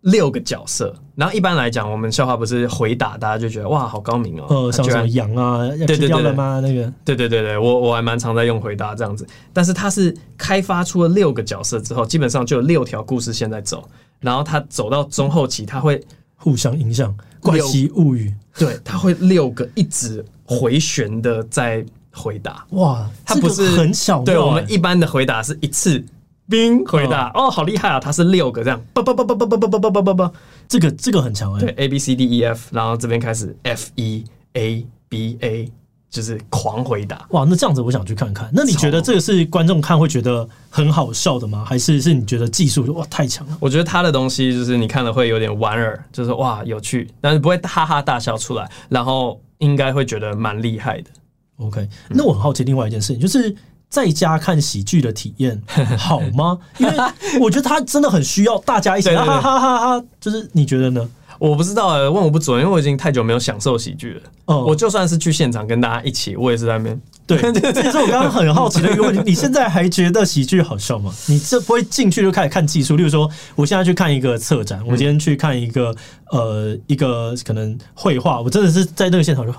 [0.08, 4.46] 六个角色，然后一般来讲，我们笑话不是回答，大家就觉得哇，好高明哦。
[4.48, 6.62] 呃，像什么羊啊，要吃掉了吗？
[6.64, 9.28] 那个，对对对对，我我还蛮常在用回答这样子。
[9.52, 13.84] 但是他是开发出了六个角色之后，基本上就有六条故事线在走，
[14.22, 16.02] 然后他走到中后期，他会
[16.38, 18.34] 互相影响，怪奇物语。
[18.58, 22.66] 对，他会六个一直回旋的在回答。
[22.70, 26.02] 哇，他不是、这个、很小、欸，对我们一般的回答是一次。
[26.50, 28.00] 冰回答哦，好厉害啊！
[28.00, 30.32] 它是六个这样，叭叭叭叭叭叭叭叭叭叭叭，
[30.68, 31.60] 这个这个很强哎。
[31.60, 35.70] 对，A B C D E F，然后这边开始 F E A B A，
[36.10, 37.26] 就是狂回答。
[37.32, 38.50] 哇，那这样子我想去看看。
[38.54, 41.66] 那你觉得这个是观众看会觉得很好笑的吗？
[41.68, 43.58] 还是是你觉得技术哇太强了？
[43.60, 51.10] 我觉得他的东西就是你看了会有点莞尔，就是哇有趣，但是不会哈哈大笑出来，然后应该会觉得蛮厉害的。
[51.58, 53.54] OK，那我很好奇另外一件事情就是。
[53.90, 55.62] 在家看喜剧的体验
[55.98, 56.58] 好吗？
[56.78, 56.94] 因为
[57.40, 60.06] 我觉得他真的很需要大家一起 哈哈哈哈哈。
[60.20, 61.10] 就是你觉得呢？
[61.40, 64.22] 我不知道，问我不准，因为我已经太久没有享受喜剧了。
[64.48, 67.00] 嗯，我就算是去现场跟大家一起，我也是在那边。
[67.28, 69.22] 对， 这也是我刚刚很好奇的一个问题。
[69.24, 71.14] 你现在还觉得喜剧好笑吗？
[71.28, 72.96] 你这不会进去就开始看技术？
[72.96, 75.96] 例如说，我现在去看一个策展，我今天去看一个
[76.32, 79.54] 呃一个可能绘画，我真的是在那个现场就。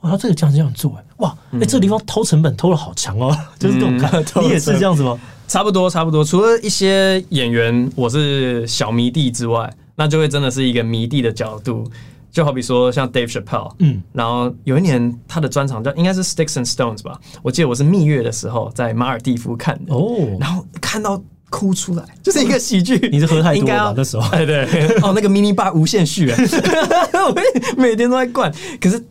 [0.00, 4.40] 哇，他这个这样这样做哎，哇，哎、欸，这个地方偷成本偷的好强哦， 就是这种感觉。
[4.40, 5.18] 你也是这样子吗？
[5.48, 6.22] 差不多，差不多。
[6.22, 11.84] 除了一些演员我是小迷弟之外，那就会真的是一个迷弟的角度。
[12.30, 22.96] 就好比说像 Dave Chappelle，嗯，然后有一年他的专场叫应该是 Sticks and Stones 吧，我记得我是蜜月的时候在马尔蒂夫看的哦，然后看到哭出来，就是一个喜剧。
[23.10, 24.28] 你是喝太多了那时候？
[24.36, 24.64] 哎对，
[25.02, 27.34] 哦，那个 mini bar 无限续，我
[27.78, 29.02] 每天都在灌，可是。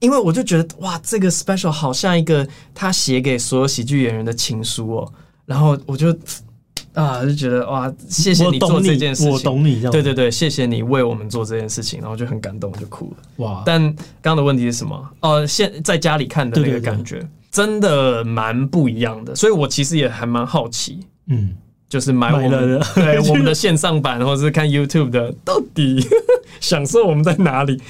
[0.00, 5.12] 因为我就觉得哇，这个 special 好像一个他写给所有喜剧演员的情书哦，
[5.46, 6.16] 然后我就
[6.92, 13.62] 啊就觉得哇，谢谢你做这件事情，我懂你，对对对，谢谢你为我们做这件事情，然后就很感动，就哭了哇。
[13.64, 15.10] 但刚刚的问题是什么？
[15.20, 21.54] 哦，现在家里看的那个感觉真的蛮不一样的，所以我其实也还蛮好奇，嗯，
[21.88, 26.06] 就是买我们对 我们的线上版，或者是看 YouTube 的，到底
[26.60, 27.80] 享受我们在哪里？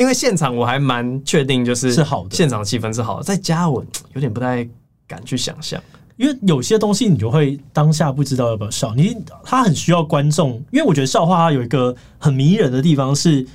[0.00, 3.22] 因为现场我还蛮确定，就是是好的，现场气氛是好的。
[3.22, 3.84] 在家我
[4.14, 4.66] 有点不太
[5.06, 5.78] 敢去想象，
[6.16, 8.94] 因为有些东西你就会当下不知道要不要笑。
[8.94, 13.46] 你他很需要观众，因为我觉得笑话它有一个很迷人的地方是，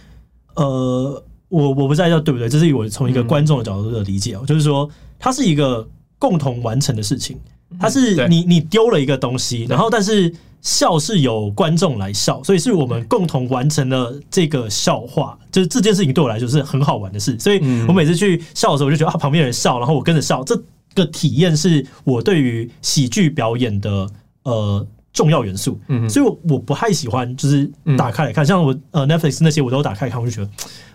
[0.53, 5.87] 呃，我我不知道对不对，这是我从一个观众的角度的理解哦，就是说它是一个
[6.19, 7.39] 共同完成的事情，
[7.79, 10.31] 它是你你丢了一个东西，然后但是。
[10.65, 15.37] 笑是有观众来笑，所以是我们共同完成了这个笑话。
[15.51, 20.59] 就是这件事情对我来说是很好玩的事，所以我每次去笑的时候，我就觉得啊，旁边人笑，然后我跟着笑，这
[20.95, 24.09] 个体验是我对于喜剧表演的
[24.41, 25.79] 呃重要元素。
[25.87, 30.49] 嗯，所以我我不太喜欢就是打开来看，像我呃 Netflix 那些我都打开来看，我就觉得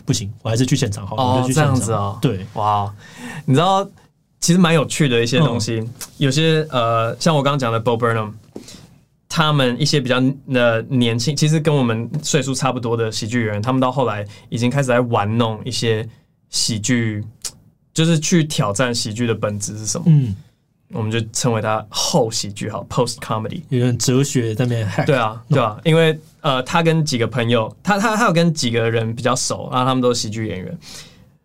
[0.05, 1.15] 不行，我还是去现场好。
[1.15, 2.93] 哦，这样子哦，对，哇，
[3.47, 3.89] 你知道
[4.41, 5.81] 其实蛮有趣的一些东西，
[6.19, 8.33] 有些呃，像我刚刚讲的 Bo Burnham。
[9.41, 10.23] 他们一些比较
[10.53, 16.07] 的年轻，其实跟我们岁数差不多的喜剧演员，他们到后来已经开始在玩弄一些
[16.51, 17.25] 喜剧，
[17.95, 20.05] 就是去挑战喜剧的本质是什么？
[20.09, 20.37] 嗯，
[20.93, 24.87] 我们就称为它后喜剧，好，post comedy，有点哲学在那边。
[25.07, 30.79] 对啊，对啊，因为呃，他跟几个朋友，他他他有跟几个人比较熟，然后他们都是喜剧演员，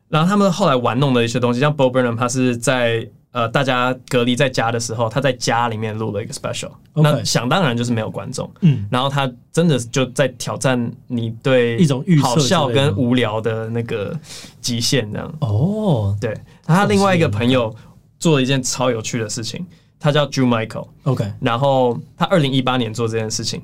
[0.09, 3.07] 然后他们后来玩弄的一些东西，像 Bo Burnham，他是在。
[3.35, 7.01] 呃，大家隔离在家的时候，他在家里面录了一个 special，Okay.
[7.01, 14.17] 那想当然就是没有观众，嗯，然后他真的就在挑战你对一种好笑跟无聊的那个
[14.61, 16.33] 极限，这样哦，对。
[16.63, 17.75] 他另外一个朋友
[18.17, 19.65] 做了一件超有趣的事情，
[19.99, 21.33] 他叫 Drew Michael，OK，Okay.
[21.41, 23.61] 然后他二零一八年做这件事情，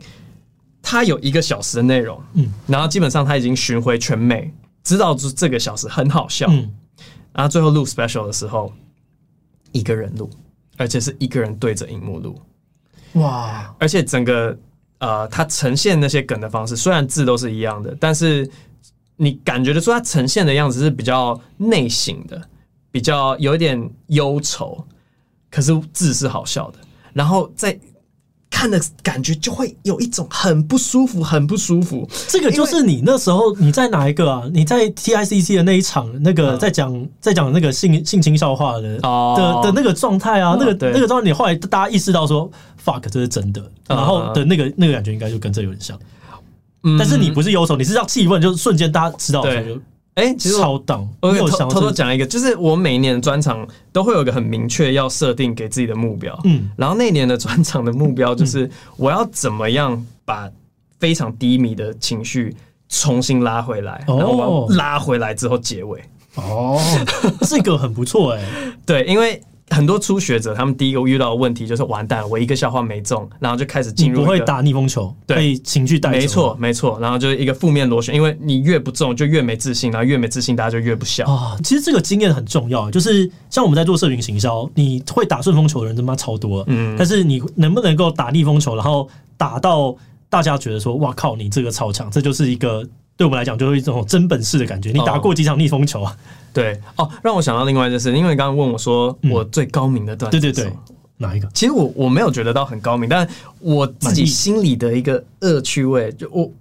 [0.81, 4.53] 他有一个小时的内容，嗯，然后基本上他已经巡回全美，
[4.83, 6.69] 知道这这个小时很好笑，嗯，
[7.31, 8.69] 然后最后录 special 的时候。
[9.71, 10.29] 一个人录，
[10.77, 12.41] 而且是一个人对着荧幕录，
[13.13, 13.75] 哇！
[13.79, 14.57] 而且整个
[14.99, 18.49] 呃，他呈现那些梗的方式，虽然字都是一样的，但是
[19.15, 22.41] 你感觉得出他呈现的样子是比较内省的，
[22.91, 24.85] 比较有一点忧愁，
[25.49, 26.79] 可是字是好笑的，
[27.13, 27.79] 然后在。
[28.61, 32.07] 看的感觉就会有一种很不舒服，很不舒服。
[32.27, 34.43] 这个就是你那时候你在哪一个啊？
[34.53, 42.47] 你在 TICC 的那一场，那个在讲在讲那个性性侵笑话的的的那个状态啊，那个那个状态，你后来大家意识到说
[42.85, 45.97] fuck 这是真的，然后的那个那个感觉应该就跟这有点像。
[46.99, 49.81] 但是你不是忧愁，你是让气氛就瞬间大家知道就。
[50.15, 60.51] 哎、欸，其实超档，我偷偷偷讲一个，就是我每一年的专场都会有一个很明确要设定给自己的目标，嗯，然后那年的专场的目标就是我要怎么样把
[60.99, 62.53] 非常低迷的情绪
[62.89, 66.03] 重新拉回来，然后我拉回来之后结尾，
[66.35, 66.77] 哦，
[67.41, 68.43] 这个很不错哎，
[68.85, 69.41] 对，因为
[69.71, 76.17] 很多初学者，他们第一个遇到的问题就是完蛋，我一个笑话没中，然后就开始进入不会打逆风球，对，被情绪带走。
[76.17, 81.57] 没错，没错，然后就是一个负面螺旋，因为你越不中就越没自信，然后越没自信，大家就越不笑啊。
[81.63, 89.07] 其实这个经验很重要，就是像我们在做社群行销，你会打顺风球的人他妈超多，嗯，但是你能不能够打逆风球，然后
[89.37, 89.95] 打到
[90.29, 94.91] 大家觉得说哇靠，你这个超强，这就是一个对我们来讲就是一种真本事的感觉。
[94.91, 96.15] 你打过几场逆风球啊？
[96.51, 96.81] 哦对。
[96.97, 100.73] 哦，让我想到另外一件事，因为你刚刚问我说我最高明的段子，对对对，
[101.17, 101.47] 哪一个？
[101.53, 103.27] 其实我我没有觉得到很高明，但
[103.59, 106.51] 我自己心里的一个恶趣味，就我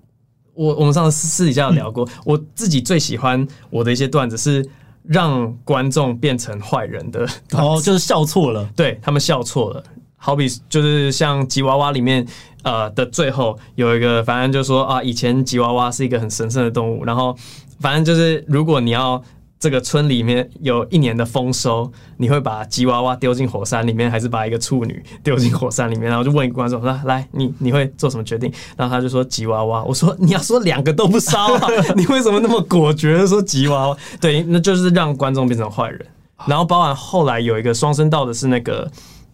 [0.55, 4.69] 我我们上次私底下有聊过，我自己最喜欢我的一些段子是
[5.03, 9.83] 让观众变成坏人的， 哦，就是笑错了，对他们笑错了，
[10.17, 12.27] 好比就是像吉娃娃里面
[12.63, 17.37] 呃的最后有一个，反正就说啊，以前吉娃娃是一个很神圣的动物，然后
[17.81, 19.21] 反正就是如果你要。
[19.61, 26.09] 这个村里面有一年的丰收，你会把吉娃娃丢进火山里面，还是把一个处女丢进火山里面？
[26.09, 36.07] 然后就问一个观众说：“来，你你会做什么决定？”然后他就说：“吉娃娃。”我说：“你要说两个都不烧啊， 你为什么那么果决的说吉娃娃？”对，那就是让观众变成坏人。
[36.47, 38.91] 然后包含后来有一个双声道的是那个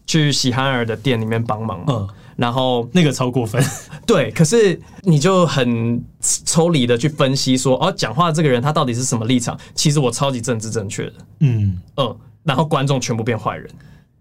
[0.08, 1.84] 去喜憨儿的店里面帮忙嘛。
[1.88, 3.64] 嗯然后那个超过分，
[4.06, 9.58] 对，可是你就很抽离的去分析说，哦，讲话这个人他到底是什么立场？
[9.74, 13.66] 其实我超级政治正确的，嗯嗯，然后观众全部变坏人，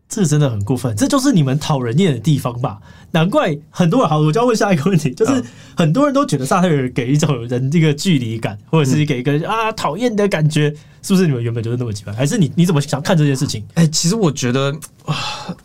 [0.07, 2.79] 这真的很过分，这就是你们讨人厌的地方吧？
[3.11, 5.43] 难怪很多人，好，我就要问下一个问题，就是
[5.75, 12.13] 很多人都觉得撒特尔给一种人这个距离感，或者是给一个啊讨厌的感觉，是不是你们原本就是那么奇怪？
[12.13, 13.65] 还是你你怎么想看这件事情？
[13.73, 14.73] 哎，其实我觉得
[15.05, 15.15] 啊，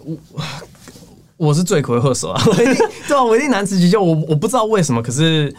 [0.04, 0.16] 我。
[1.40, 2.42] 我是罪魁祸首啊！
[2.46, 2.74] 我一定
[3.08, 4.02] 对啊，我一定难辞其咎。
[4.02, 5.52] 我我不知道为什么，可是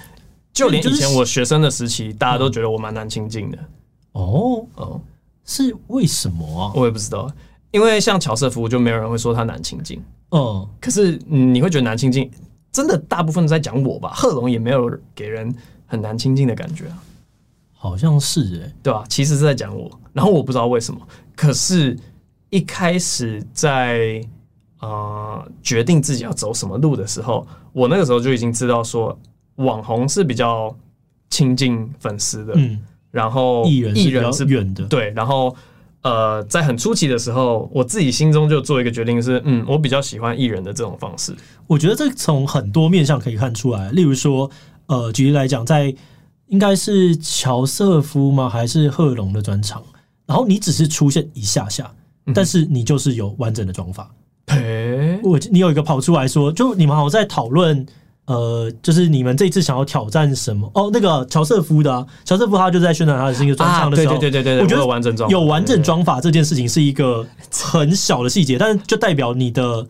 [0.53, 3.57] 就连以前我学生的时期，大家都觉得我蛮难亲近的。
[4.11, 5.01] 哦哦，
[5.43, 6.71] 是为什么啊？
[6.75, 7.27] 我也不知道。
[7.71, 9.99] 因为像乔瑟夫，就没有人会说他难亲近。
[10.29, 12.29] 嗯，可是你会觉得难亲近，
[12.71, 14.11] 真的大部分在讲我吧？
[14.13, 15.51] 贺龙也没有给人
[15.87, 17.03] 很难亲近的感觉啊。
[17.73, 19.03] 好像是哎、欸，对吧？
[19.09, 21.01] 其实是在讲我，然后我不知道为什么。
[21.35, 21.97] 可是，
[22.51, 24.23] 一开始在。
[24.81, 29.17] 呃，决定自己要走什么路的时候，我那个时候就已经知道说，
[29.55, 30.75] 网红是比较
[31.29, 32.79] 亲近粉丝的，嗯，
[33.11, 35.55] 然后艺人艺人是远的，对，然后
[36.01, 41.31] 呃，在很初期的时候，我自己心中就做一个决定是，嗯，我比较喜欢艺人的这种方式。
[41.67, 44.49] 我觉得这从很多面向可以看出来，例如说，
[44.87, 45.93] 呃，举例来讲，在
[46.47, 48.49] 应该是乔瑟夫吗？
[48.49, 49.83] 还是贺龙的专场？
[50.25, 51.93] 然后你只是出现一下下，
[52.33, 54.09] 但是你就是有完整的妆发。
[54.51, 57.85] 哎，我你有一个跑出来说，就你们好像在讨论，
[58.25, 60.69] 呃，就是你们这次想要挑战什么？
[60.73, 69.85] 哦，那个乔瑟夫的乔瑟夫，他就在宣传他的新的专场的时候，对对对对对，我觉得有完整装有完整妆法这件事情是一个很小的细节，但是就代表你的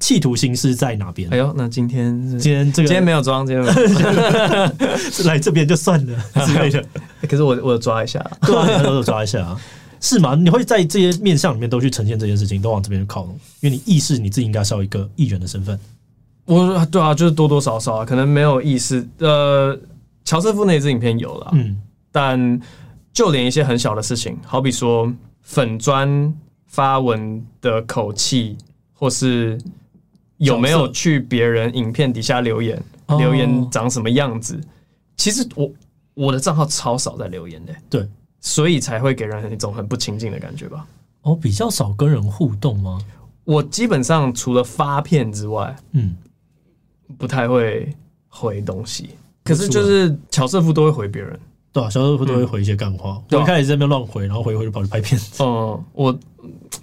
[0.00, 1.28] 企图心是在哪边？
[1.30, 3.64] 哎呦，那今天今天这个今天没有装，今天
[5.26, 6.84] 来这边就算了之类的。
[7.28, 9.56] 可是我我抓一下，对啊，都有抓一下啊。
[10.04, 10.34] 是吗？
[10.34, 15.80] 你会在这些面向里面都去呈现这件事情，都往这边去靠拢，因为你意识你自己应该是要一个艺人的身份。
[16.44, 19.08] 我，对啊，就是多多少少啊，可能没有意识。
[19.16, 19.74] 呃，
[20.22, 21.80] 乔瑟夫那支影片有了，嗯，
[22.12, 22.60] 但
[23.14, 26.34] 就连一些很小的事情，好比说粉砖
[26.66, 28.58] 发文的口气，
[28.92, 29.58] 或是
[30.36, 32.78] 有没有去别人影片底下留言，
[33.18, 34.60] 留言长什么样子，
[35.16, 35.70] 其实我
[36.12, 38.06] 我的账号超少在留言的，对。
[38.44, 40.86] 所以才会给人一种很不亲近的感觉吧？
[41.22, 43.00] 哦，比较少跟人互动吗？
[43.44, 46.14] 我基本上除了发片之外，嗯，
[47.16, 47.90] 不太会
[48.28, 49.08] 回东西。
[49.42, 51.40] 可是就是乔瑟夫都会回别人，
[51.72, 53.18] 对啊，乔瑟夫都会回一些干话。
[53.30, 55.40] 我一开始在那边乱回，然后回一回就跑去拍片子。
[55.42, 56.14] 嗯，我，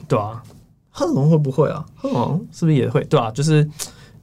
[0.08, 0.42] 对啊，
[0.90, 1.86] 贺龙会不会啊？
[1.96, 3.04] 贺龙是不是也会？
[3.04, 3.70] 对啊，就是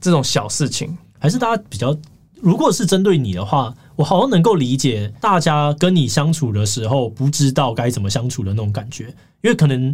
[0.01, 1.97] 这种小事情，还是大家比较。
[2.41, 9.07] 如果是针对你的话，我好像能够理解大家跟你相处的时候不知道该怎么相处的那种感觉，
[9.41, 9.93] 因为可能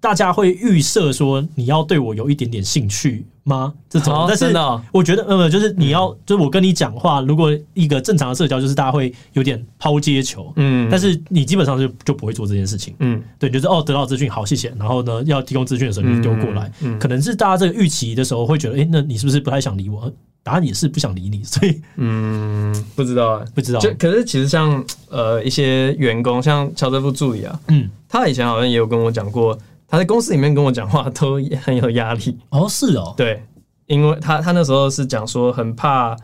[0.00, 3.72] 大家会预设说你要对我有一点点兴趣吗？
[3.88, 4.54] 这种，但是
[4.92, 16.98] 我觉得，呃，就是你要，就是我跟你讲话，如果一个正常的社交，就是大家会有点抛接球，嗯，但是你基本上就就不会做这件事情，嗯，对，就是哦，得到资讯好，谢谢，然后呢，要提供资讯的时候你就丢过来，嗯。
[16.98, 20.12] 可能是大家这个预期的时候会觉得，诶，那你是不是不太想理我？
[20.48, 23.78] 答案也是不想理你，所以嗯，不知道啊，不知道。
[23.78, 32.38] 就可是其实像呃一些员工，像乔瑟夫助理啊，嗯，他以前好像也有跟我讲过，他在公司里面跟我讲话都很有压力。
[32.48, 33.44] 哦，是哦，对，
[33.88, 36.16] 因为他他那时候是讲说很怕，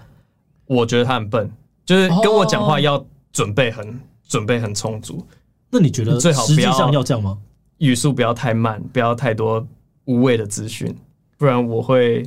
[0.65, 1.51] 我觉得他很笨，
[1.85, 5.23] 就是跟我讲话要准备很准备很充足。
[5.69, 7.37] 那你觉得最好实际上要这样吗？
[7.77, 9.67] 语速不要太慢，不要太多
[10.07, 10.97] 无谓的资讯，
[11.37, 12.27] 不然我会。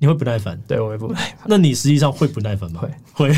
[0.00, 0.56] 你会不耐烦？
[0.68, 1.38] 对，我会不耐烦。
[1.46, 2.82] 那你实际上会不耐烦吗？
[3.12, 3.36] 会会。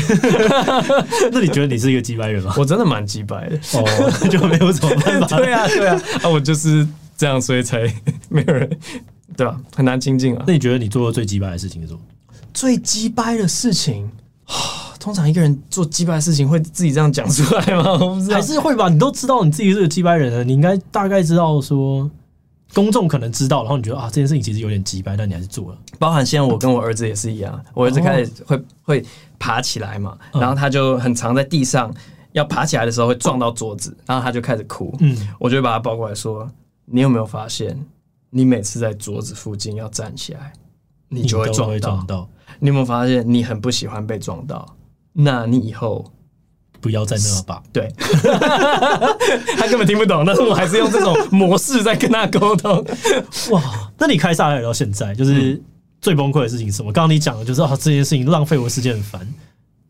[1.31, 2.53] 那你觉得你是一个机掰人吗？
[2.57, 3.57] 我真的蛮机掰的。
[3.73, 5.27] 哦，就没有什么办法。
[5.37, 6.01] 对啊，对啊。
[6.21, 6.87] 啊，我就是
[7.17, 7.81] 这样，所以才
[8.29, 8.69] 没有人，
[9.35, 9.59] 对吧？
[9.75, 10.43] 很难亲近啊。
[10.45, 11.99] 那你觉得你做过最机掰的事情是什么？
[12.53, 14.07] 最机掰的事情，
[14.99, 17.93] 通常一个人做机掰的事情会自己这样讲出来吗？
[17.99, 18.35] 我不知道。
[18.35, 18.87] 还是会吧？
[18.87, 22.07] 你都知道你自己是个机掰人了，你应该大概知道说。
[22.73, 25.77] 公众可能知道，然后你觉得啊，这件事情其实有点机掰，但你还是做了。
[25.99, 29.05] 包含现在我跟我儿子也是一样，我儿子开始会、哦、会
[29.37, 31.93] 爬起来嘛，然后他就很常在地上
[32.31, 34.95] 要爬起来的时候会撞到桌子，然后他就开始哭。
[34.99, 36.49] 嗯，我就会把他抱过来说
[36.85, 37.77] ：“你有没有发现，
[38.29, 40.53] 你每次在桌子附近要站起来，
[41.09, 41.73] 你就会撞到。
[41.73, 44.75] 你，撞到你有没有发现，你很不喜欢被撞到？
[45.13, 46.05] 那你以后。”
[46.81, 47.61] 不要再那吧。
[47.71, 47.87] 对，
[49.55, 52.83] 他根本听不懂，但是我还是用这种模式在跟他沟通。
[53.51, 53.61] 哇，
[53.97, 55.61] 那你开萨海到现在，就是
[56.01, 56.91] 最崩溃的事情是什么？
[56.91, 59.25] 刚刚你讲的就是啊，这件事情浪费我时间很烦。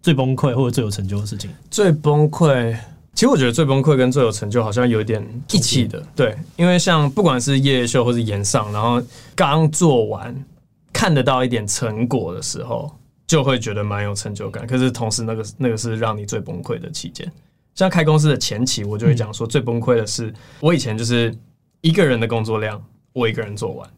[0.01, 1.49] 最崩溃或者最有成就的事情？
[1.69, 2.75] 最崩溃，
[3.13, 6.03] 其实我觉得最崩溃跟最有成就好像有点一起的。
[6.15, 9.01] 对，因为像不管是夜夜秀或是演上，然后
[9.35, 10.35] 刚做完
[10.91, 12.91] 看得到一点成果的时候。
[13.31, 17.31] 就会觉得蛮有成就感，可是同时那个那个是让你最崩溃的期间。
[17.73, 21.33] 像开公司的前期，我就会讲说最崩溃的是，我以前就是
[21.79, 23.89] 一个人的工作量，我一个人做完，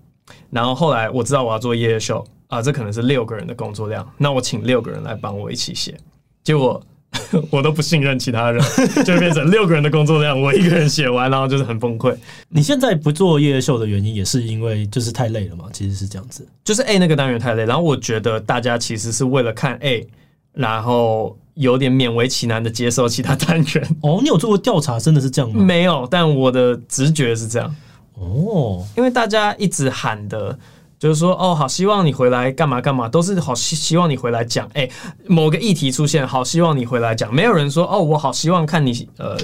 [0.51, 5.97] 然后后来我知道我要做夜夜秀啊，这可能是六个人的工作量，那我请六个人来帮我一起写，
[6.43, 6.79] 结果。
[7.49, 8.64] 我都不信任其他人，
[9.05, 12.16] 就变成六个人的工作量，我一个人写完，然后就是很崩溃。
[12.49, 15.66] 你现在不做夜夜秀的原因，也是因为就是太累了嘛？
[15.72, 20.07] 其实是这样子，就是 A 那个单元太累，然后我觉得大家其实是为了看 A，
[20.53, 23.97] 然后有点勉为其难的接受其他单元。
[24.01, 25.64] 哦，你有做过调查，真的是这样吗？
[25.64, 27.76] 没有，但我的直觉是这样。
[28.16, 30.57] 哦，因为大家一直喊的。
[31.04, 34.91] 就是说，哦，好，希望你回来干嘛干嘛，都是好希希望你回来讲，哎、欸，
[35.28, 37.36] 某个议题出现，好希望你回来讲。
[37.36, 39.38] 没有人说，哦，我好希望看你呃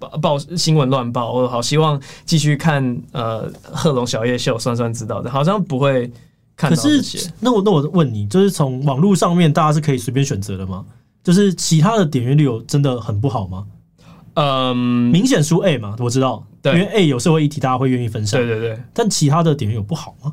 [0.00, 6.10] 报报新闻乱报，我好希望继续看呃贺龙小夜秀，算算知道的，好像不会
[6.56, 7.20] 看到这些。
[7.38, 10.84] 那我那我问你，就是从网络上面，大家是可以随便选择的吗？
[11.22, 13.64] 就是其他的点阅率有真的很不好吗？
[14.34, 18.40] 嗯，明显输 A 嘛，我知道，因为 A 有社会议题，大家会愿意分享。
[18.40, 20.32] 对对对，但其他的点阅有不好吗？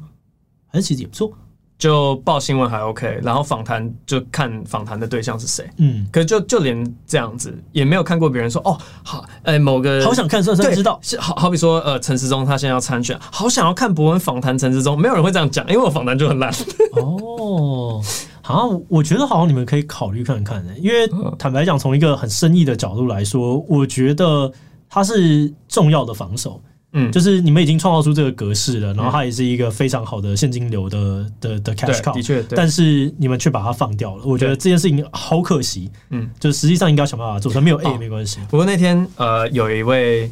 [0.74, 1.32] 还是其实也不错，
[1.78, 16.52] 就报新闻还 OK，然后访谈就看访谈的对象是谁，嗯，可是就就连这样子也没有看过别人说哦好，哎、欸、某个好想看，算算知道，是好好比说呃陈时中他现在要参选，好想要看博文访谈陈时中，没有人会这样讲，因为我访谈就很烂。
[16.94, 18.02] 哦，
[18.42, 21.08] 好像我觉得好像你们可以考虑看看因为
[21.38, 24.52] 坦白讲，从一个很生意的角度来说，我觉得
[24.90, 26.60] 它是重要的防守。
[26.96, 35.90] 嗯，就是你们已经创造出这个格式了，然后它也是一个非常好的现金流的的的 cash cow，的确，但是你们却把它放掉了，我觉得这件事情好可惜。
[36.12, 38.40] 嗯，就实际上应该要想办法做，它没有 A 也没关系。
[38.48, 40.32] 不过那天呃，有一位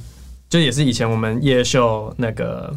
[0.50, 2.72] 就也是以前我们夜夜秀那个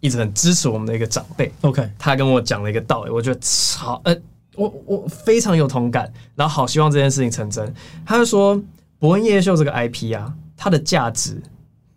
[0.00, 4.14] 一直很支持我们的一个长辈，OK，他跟我讲了一个道理，我觉得超呃，
[4.54, 7.72] 我我非常有同感，然后好希望这件事情成真。
[8.04, 8.60] 他就说，
[8.98, 11.40] 伯恩夜夜秀这个 IP 啊，它的价值。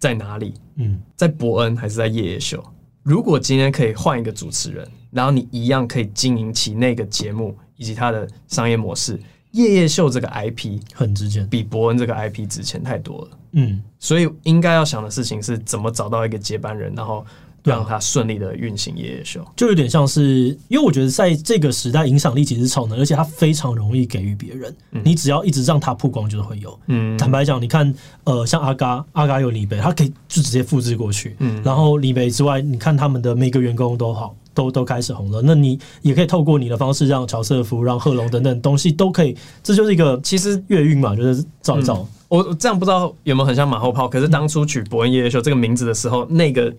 [0.01, 0.55] 在哪里？
[0.81, 2.63] 嗯，在伯恩还是在夜夜秀？
[3.03, 9.19] 如果今天可以换一个主持人，然后你一样可以经营起那个节目以及它的商业模式，
[9.51, 13.37] 夜夜秀这个 IP 很值钱，比伯恩这个 IP 值钱太多了。
[13.53, 17.25] 嗯，所以应该要想的事情是怎么找到一个接班人，然后。
[17.63, 24.75] 让它顺利的运行夜夜秀，就有点像是，因为我觉得在这个时代，影响力其实是超能，而且它非常容易给予别人。
[24.91, 26.77] 嗯、你只要一直让它曝光，就是会有。
[26.87, 27.93] 嗯，坦白讲，你看，
[28.23, 31.35] 呃，像阿嘎，阿嘎有李北，他可以就直接复制过去。
[31.37, 35.39] 嗯，然后李北之外，你看他们的每个员工都好，都都开始红了。
[35.43, 39.37] 那你也可以透过你的方式，让乔瑟夫、让贺龙等等东西都可以。
[39.61, 41.97] 这就是一个其实月运嘛，就是照一照。
[41.99, 46.73] 嗯、我这样不知道有没有很像马后炮，可是当初取伯恩夜夜秀这个名字的时候，那个。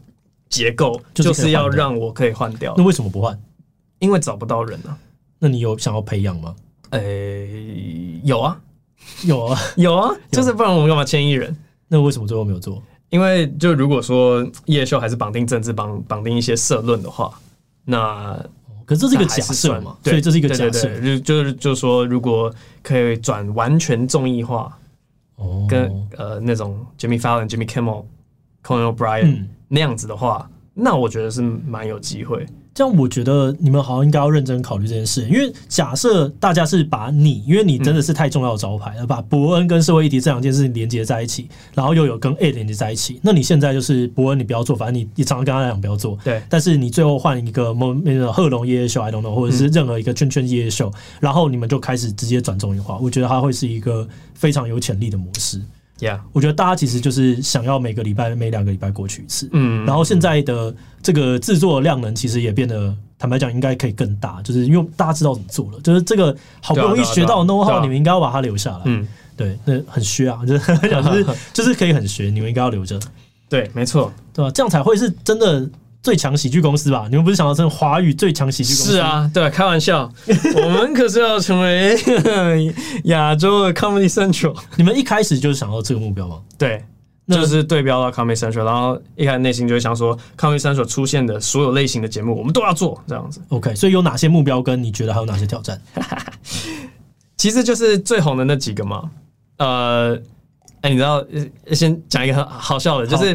[0.53, 3.37] 结构就是要让我可以换掉，那为什么不换？
[4.01, 4.97] 因为找不到人啊。
[5.39, 6.55] 那你有想要培养吗？
[6.91, 8.61] 诶、欸，有啊，
[9.25, 11.57] 有啊，有啊，就是不然我们干嘛签艺人？
[11.89, 12.83] 那为什么最后没有做？
[13.09, 17.33] 因为就如果说夜夜秀还是绑定政治、绑绑定一些社论的话，
[17.87, 18.39] 那
[18.85, 19.97] 可是这是一个假设嘛？
[20.05, 24.79] 所以这是一个假设，就就是就是说，如果可以转完全综艺化，
[25.37, 28.05] 哦，跟呃那种 Jimmy Fallon、Jimmy Kimmel、
[28.63, 29.47] Conan O'Brien。
[29.75, 32.47] 那样子的话，那我觉得是蛮有机会。
[32.75, 46.43] 这样我觉得你们好像应该要认真考虑这件事，因为假设大家是把你，因为你真的是太重要的招牌了，把伯恩跟社会议题这两件事情连接在一起，然后又有跟 A 连接在一起，那你现在就是伯恩，你不要做，反正你你常常跟他讲不要做，对。
[46.49, 55.61] 但是你最后换一个某那个贺龙夜夜秀，I don't know，或者是任何一个圈圈夜夜秀，然后你们就开始直接转综艺化，我觉得它会是一个非常有潜力的模式。
[56.03, 72.99] Yeah，我觉得大家其实就是想要每个礼拜、每两个礼拜过去一次，嗯，然后现在的这个制作量能其实也变得，坦白讲，应该可以更大，就是因为大家知道怎么做了，就是这个好不容易学到 know how，你们应该要把它留下来，嗯，对，那很虚啊，就是就是 就是可以很学，你们应该要留着，
[73.49, 74.51] 对，没错，对吧？
[74.51, 75.71] 这样才会是真的。
[76.03, 77.07] 最强喜剧公司吧？
[77.09, 78.93] 你们不是想要成华语最强喜剧公司？
[78.93, 80.13] 是啊，对，开玩笑，
[80.57, 81.97] 我们可是要成为
[83.05, 84.57] 亚洲的 Comedy Central。
[84.77, 86.41] 你们一开始就是想要这个目标吗？
[86.59, 86.85] 对，
[87.29, 93.41] 就是对标到 Comedy Central，然后一开始内心就会想说，Comedy Central 出现的所有类型的节目，我们都要做这样子。
[93.51, 94.61] OK，所以有哪些目标？
[94.61, 95.81] 跟你觉得还有哪些挑战？
[97.37, 99.09] 其实就是最红的那几个嘛，
[99.59, 100.21] 呃。
[100.83, 101.25] 哎，你知道，
[101.71, 103.27] 先讲一个很好笑的，就是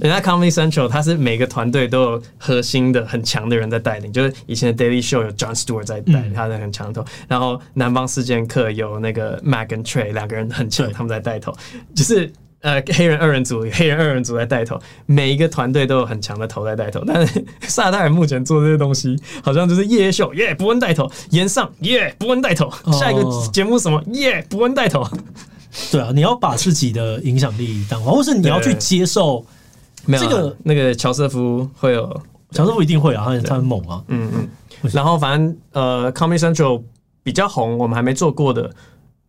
[0.00, 11.54] 人家 Comedy Central，他是每个团队都有核心的很强的人在带领，就是以前的 Daily Show 有 John Stewart 在带领，他的很强头，然后南方四剑客有那个 Mac 跟 Trey 两个人很强，他们在带头，
[11.94, 12.32] 就是
[12.62, 23.22] 呃黑人二人组，黑人二人组在带头，每一个团队都有很强的头在带头，但是萨泰尔目前做这些东西，好像就是夜夜秀，耶，博恩带头，炎上，耶，博恩带头，下一个
[23.52, 25.06] 节目什么，耶，博恩带头。
[25.92, 29.44] 对啊，你要把自己的影响力淡化，或是你要去接受
[30.06, 32.08] 这个那个乔瑟夫会有，
[32.50, 34.48] 乔瑟夫一定会啊，他他很猛啊，嗯嗯。
[34.92, 36.82] 然后反正呃，Comedy Central
[37.22, 38.70] 比较红，我们还没做过的，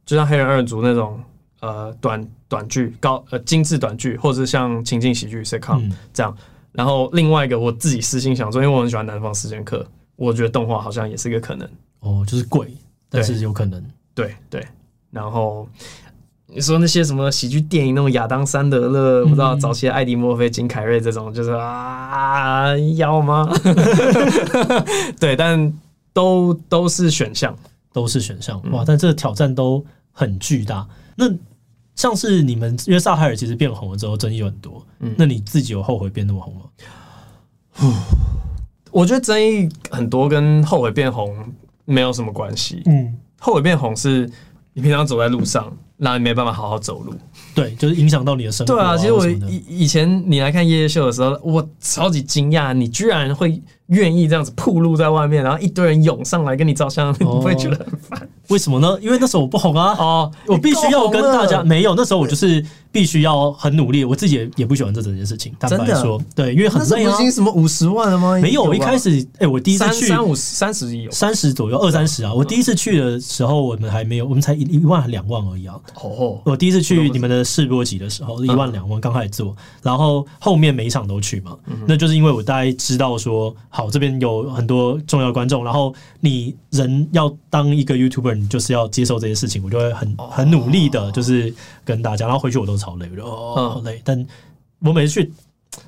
[0.05, 1.19] 就像黑人二人组那种
[1.61, 6.35] 呃短短剧高呃精致短剧，或者是像情境喜剧 sitcom 这样。
[6.71, 9.85] 然后另外一个我自己私心想做，因为我很喜欢南方四剑客，
[10.15, 11.67] 我觉得动画好像也是一个可能。
[12.01, 12.71] 哦，就是贵，
[13.09, 13.83] 但是有可能。
[14.13, 14.65] 对对，
[15.11, 15.67] 然后。
[16.57, 23.47] 你说那些什么喜剧电影，那种亚当·山德勒，不知道早期艾迪·墨菲、金凯瑞这种，就是啊，要吗？
[25.21, 25.71] 对，但
[26.13, 27.55] 都都是选项，
[27.93, 28.59] 都是选项。
[28.71, 30.83] 哇，但这个挑战都很巨大。
[31.15, 31.25] 那
[31.93, 34.83] 像是你们，因为萨海尔其实变红了之后，争议有很多。
[35.01, 36.61] 嗯，那你自己有后悔变那么红吗？
[38.89, 41.53] 我觉得争议很多跟后悔变红
[41.85, 42.81] 没有什么关系。
[42.87, 44.27] 嗯，后悔变红是
[44.77, 45.73] 你平常走在路上。
[45.99, 47.11] 那你没办法好好走路，
[47.55, 48.71] 对，就是影响到你的生活。
[48.71, 58.29] 对啊，其实我以以前你来看夜夜秀的时候，我超级惊讶，你居然会愿意这样子曝露在外面，然后一堆人涌上来跟你照相，你不会觉得很烦？
[58.49, 58.95] 为什么呢？
[59.01, 62.63] 因为那时候我不红啊，哦，我必须要跟大家没有，那时候我就是。
[62.97, 65.53] 必须要很努力，我自己也也不喜欢这整件事情。
[65.59, 67.13] 坦白说，对，因为很累啊。
[67.13, 68.39] 已经什么五十万了吗？
[68.41, 72.33] 没有，我一开始，哎，我第一次去三五三十有三十左右，二三十啊。
[72.33, 75.75] 我第一次去的时候，我们还没有，我们才一一万还两万而已啊。
[76.01, 81.55] 哦，我第一次去你们的试播集的时候，一万两万刚开始做，然后后面每一场都去嘛。
[81.85, 91.53] 那就是因为我大概知道说，好，这边有很多重要观众，然后你人要当一个 YouTuber，你就是要接受这些事情，我就会很很努力的，就是。
[91.85, 93.97] 跟大家，然后回去我都超累，我就哦好累。
[93.97, 94.27] 嗯、但
[94.79, 95.31] 我每次去，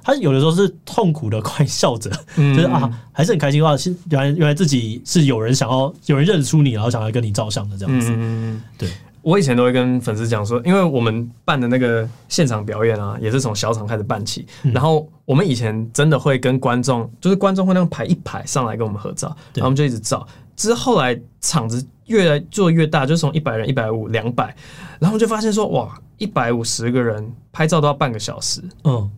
[0.03, 8.11] 他有的时候是痛苦的，快笑着，嗯、就是啊，还是很开心的话，是原来原来自己是有人想要有人认出你，然后想要跟你照相的这样子。
[8.15, 8.89] 嗯，对，
[9.21, 14.45] 我以前都会跟粉丝讲说，因为我们办的那个现场表演啊，也是从小场开始办起。
[14.63, 20.27] 嗯、然后我们以前真的会跟观众，就是观众会那样排一排上来跟我们合照，然后我们就一直照。
[20.59, 24.53] 之后后来场子越来做越大，就从一百人、一百五、两百。
[24.99, 29.09] 然后就发现说，哇，一百五十个人拍照都要半个小时，嗯，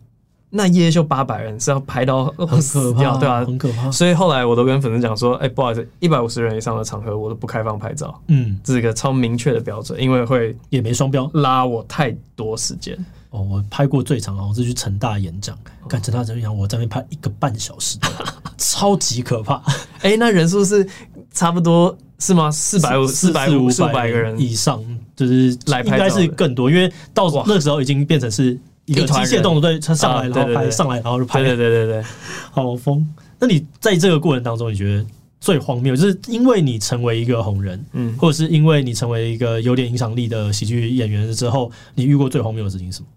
[0.52, 2.32] 那夜夜秀八百人是要拍到
[2.62, 3.90] 死掉，对啊，很可怕。
[3.90, 12.96] 所以后来我都跟粉丝讲说，哎，不好意思，一百五十人以上的场合我都不开放拍照，嗯，这是一个超明确的标准，因为会也没双标，拉我太多时间。
[13.32, 17.98] 哦，我拍过最长，我是去成大演讲，看成大演讲，我在那边拍一个半小时，
[18.58, 19.64] 超级可怕。
[20.02, 20.86] 哎，那人数是
[21.32, 22.52] 差不多是吗？
[22.52, 24.40] 四百五、四百五、四百个人。
[24.40, 24.84] 以上，
[25.16, 32.04] 就是来拍，应该是更多，因为到那时候已经变成是一个机械动作，对，他上来然后拍，上来然后就拍，对对对对对，
[32.52, 33.06] 好疯。
[33.40, 35.06] 那你在这个过程当中，你觉得
[35.40, 43.08] 最荒谬，就是因为你成为一个红人，嗯，或者是因为你成为一个有点影响力的喜剧演员之后，你遇过最荒谬的事情是什么？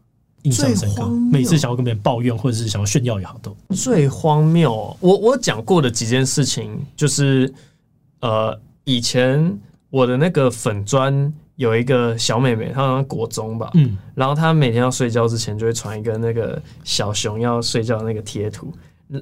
[0.45, 3.57] 印象深刻，每次想要跟别人抱怨或者是想要炫耀也好，都。
[3.75, 4.95] 最荒谬。
[5.01, 7.51] 我我讲过的几件事情，就是
[8.25, 9.59] 呃，以前
[9.91, 18.73] 我的那个粉砖有一个小妹妹，她好像国中吧，嗯，然后她每天要睡觉之前就会传一个那个小熊要睡觉的那个贴图，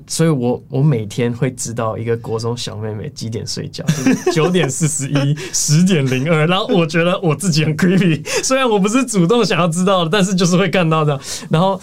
[0.06, 11.80] 所以我我每天会知道一个国中小妹妹几点睡觉，就是九点四十一、 十点零二，然后我觉得我自己很 creepy，虽然我不是主动想要知道的，但是就是会看到这样，然后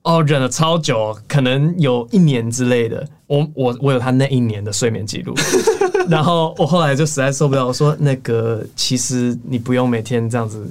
[0.00, 5.34] 哦忍了超久，可能有一年之类的，我我我有她那一年的睡眠记录，
[6.10, 10.70] 然后我后来就实在受不了，我说那个其实你不用每天这样子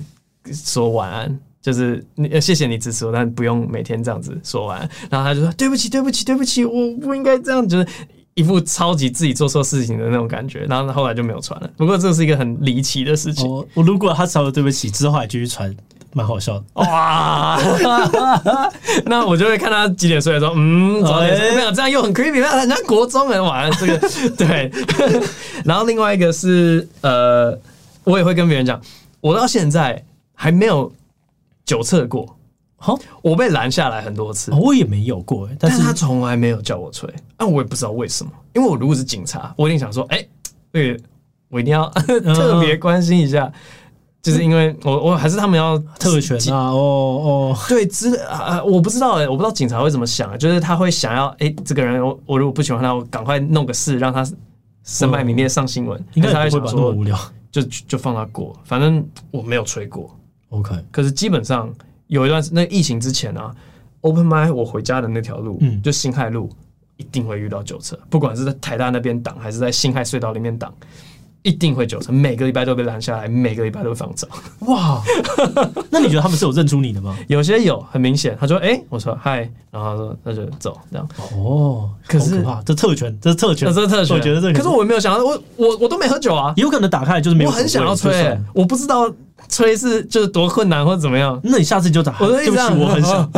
[0.52, 1.40] 说晚安。
[1.62, 4.78] 就是你，谢谢你支持我，但不用每天这样子说完。
[5.10, 7.88] 然后他就说：“对不起，对不起，对不起，我不应该这样。”就是
[8.34, 10.66] 一副超级自己做错事情的那种感觉。
[10.66, 11.70] 然后后来就没有传了。
[11.78, 13.50] 不过这是一个很离奇的事情。
[13.50, 15.74] 我我如果他少了对不起之后还继续传，
[16.14, 16.66] 蛮好笑的。
[16.74, 17.60] 哇！
[19.06, 21.56] 那我就会看他几点睡的时候，嗯，早点睡。
[21.56, 23.98] 没有这样又很 creepy，那人家国中人玩这个
[24.38, 24.72] 对。
[25.66, 27.58] 然后另外一个是呃，
[28.04, 28.80] 我也会跟别人讲，
[29.22, 30.04] 我到现在
[30.34, 30.92] 还没有。
[31.66, 32.28] 酒测过，
[32.76, 40.28] 好，我被拦下来很多次，我也没有过，但是他从来没有叫我吹，啊，我也不知道为什么，因为我如果是警察，我一定想说，哎，
[40.74, 41.00] 对，
[41.48, 43.50] 我一定要特别关心一下，
[44.24, 54.26] 就是因为我我还是他们要特权啊，哦哦，对，知啊，我不知道哎，我不知道警察会怎么想，就是他会想要，哎，这个人我我如果不喜欢他，我赶快弄个事让他
[54.86, 57.20] 身败名裂上新闻，应该不会那么无聊，
[57.52, 60.18] 就就放他过，反正我没有吹过。
[60.52, 61.70] OK，可是基本上
[62.08, 63.54] 有一段那疫情之前啊
[64.02, 66.50] ，Open mic 我回家的那条路，嗯，就辛亥路，
[66.96, 70.74] 一定会遇到酒车，不管是在台大那边挡，还是在辛亥隧道里面挡，
[71.44, 74.28] 一定会酒测，每个礼拜都被拦下来，每个礼拜都会放走。
[74.62, 75.02] 哇，
[75.92, 77.16] 那你觉得他们是有认出你的吗？
[77.28, 81.08] 有些有，很明显，他说：“哎、欸，我说嗨。”然后他说：“那就走。”这样。
[81.36, 84.54] 哦，可是可这特权，这是特权，这是特权，我觉得这。
[84.54, 87.50] 可是我没有想到，我我我都没喝酒啊，有可能打开来就是没有。
[87.50, 89.12] 我很想要吹、欸，我不知道。
[89.50, 91.40] 吹是就是多困难或者怎么样？
[91.44, 92.16] 那你下次就打。
[92.20, 93.30] 我对不起， 我很想，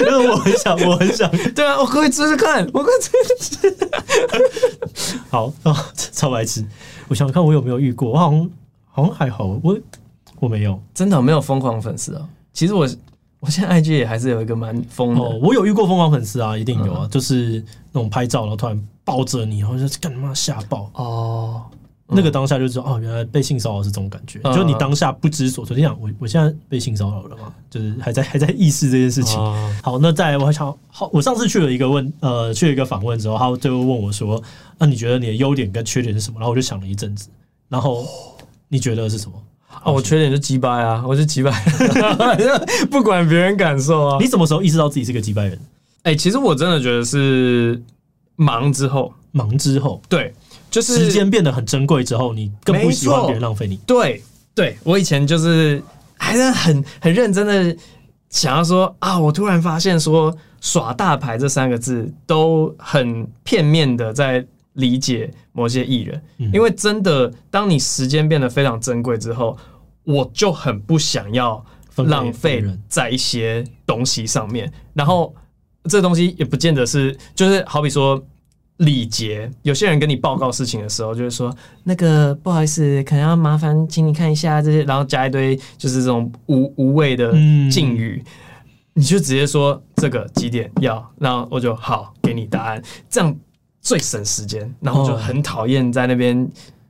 [0.00, 1.28] 因 为我很想，我很想。
[1.54, 3.76] 对啊，我可以试试看，我可以试试。
[5.30, 5.74] 好啊，
[6.12, 6.62] 超白痴！
[7.08, 8.50] 我想看我有没有遇过，我好像
[8.86, 9.78] 好像还好，我
[10.40, 12.28] 我没有，真的没有疯狂粉丝啊。
[12.52, 12.88] 其实我
[13.40, 15.38] 我现在 IG 也还是有一个蛮疯的、哦。
[15.42, 21.62] 我有遇过疯狂粉丝啊，一定有啊，嗯、就是那种拍照然后突然抱着你，然后就是干嘛吓爆哦。
[22.06, 24.38] 那个当下就知道哦，原来被性骚扰是这种感觉。
[24.54, 27.52] 就你当下不知所措，你想我我现在被性骚扰了嘛？
[27.70, 29.38] 就是还在还在意识这件事情。
[29.82, 34.40] 好，那再来我想好，我上次去了一个问呃去了一个访问之后，他最后问我说
[34.78, 37.28] ：“那你觉得你的优点跟缺点是什么？”然后我就想了一阵子，
[37.68, 38.06] 然后
[38.68, 39.42] 你觉得是什么？
[39.82, 41.50] 啊，我缺点就鸡掰啊，我是鸡掰，
[42.90, 44.18] 不管别人感受啊。
[44.20, 45.58] 你什么时候意识到自己是个鸡掰人？
[46.02, 47.82] 哎，其实我真的觉得是
[48.36, 50.32] 忙之后，忙之后，对。
[50.74, 53.76] 就是时间变得很珍贵之后，你更不喜欢别人浪费你。
[53.86, 54.20] 对，
[54.56, 55.80] 对我以前就是
[56.16, 57.76] 还是很很认真的
[58.28, 66.20] 想要说啊，我突然发现说耍大牌这三个字都很片面的在理解某些艺人，
[66.52, 69.56] 因为真的当你时间变得非常珍贵之后，
[70.02, 71.64] 我就很不想要
[71.94, 74.72] 浪费在一些东西上面。
[74.92, 75.32] 然后
[75.88, 78.20] 这东西也不见得是，就是好比说。
[78.78, 81.54] 礼节，有些人跟你报告事情的时候，就是说
[81.84, 87.30] 那个不好意思，可能要麻烦请你看一下这些，然后加一堆就是这种无无谓的
[87.70, 88.32] 敬语，嗯、
[88.94, 93.34] 你就直接说这个几点要，然后我就好给你答案，这样
[93.80, 94.68] 最省时间。
[94.80, 96.36] 然后就很讨厌在那边、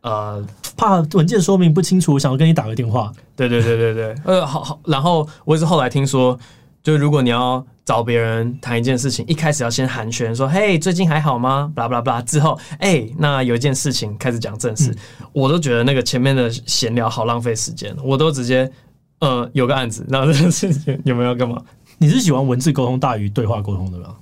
[0.03, 3.12] 哦、呃怕文件说明不清楚，想要跟你打个电话。
[3.37, 6.39] 对对对对对，呃好好，然后我也是后来听说，
[6.85, 7.66] 就如果你要。
[7.87, 12.22] 找别人谈一件事情，一开始要先寒暄，说：“嘿，最近还好吗？”巴拉巴拉巴拉。
[12.22, 18.72] 之后，哎、欸，那有一件事情开始讲正事，嗯、我都觉得那个前面的闲聊好浪费时间，我都直接，
[19.18, 21.62] 呃，有个案子，那这件事情有没有干嘛？
[21.99, 24.16] 你是喜欢文字沟通大于对话沟通的吗？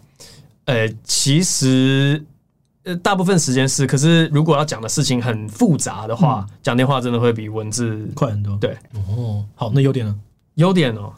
[0.65, 2.21] 呃、欸，其实，
[2.83, 8.57] 呃，大部分时间是，可是如果要讲的事情很复杂的话，讲、嗯、电话真的会比文字快很多。
[8.57, 10.19] 对，哦，好，那优点呢？
[10.57, 11.13] 优点哦，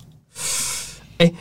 [1.25, 1.35] 哎、欸。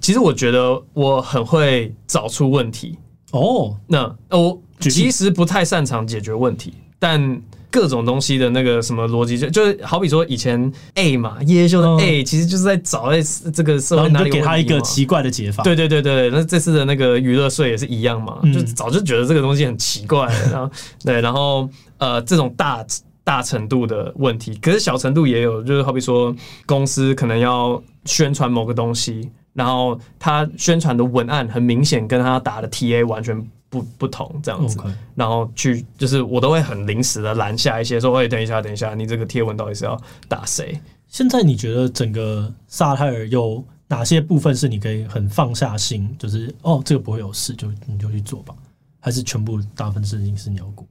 [0.00, 2.98] 其实我觉得我很会找出问题
[3.30, 3.76] 哦。
[3.86, 13.22] 那我其实不太擅长解决问题，但各种东西的那个什么逻辑，就就是好比说以前 A 嘛，叶秀的 A，其实就是在找在
[13.52, 15.62] 这个社会哪里给他一个奇怪的解法。
[15.62, 20.26] 对对对对，那这次的那个娱乐税也是一样嘛，就早就觉得这个东西很奇怪。
[20.50, 20.68] 然后
[21.04, 22.84] 对，然后呃，这种大
[23.32, 29.30] 大程度的问题，可是小程度也有，就是好比说公司可能要宣传某个东西。
[29.54, 33.34] 然后他宣传的文案很明显跟他打的 TA 完全
[33.70, 34.78] 不不同，这样子。
[35.14, 40.78] 然后去就是我都会很临时的拦下一些，说：“喂，等一下，等一下，你这个贴文到底是要打谁？”
[41.08, 48.54] 现在你觉得整个萨泰尔有哪些部分是你可以很放下心，就是哦，这个不会有事，就你就去做吧？
[49.00, 50.86] 还是全部大部分事情是你要顾？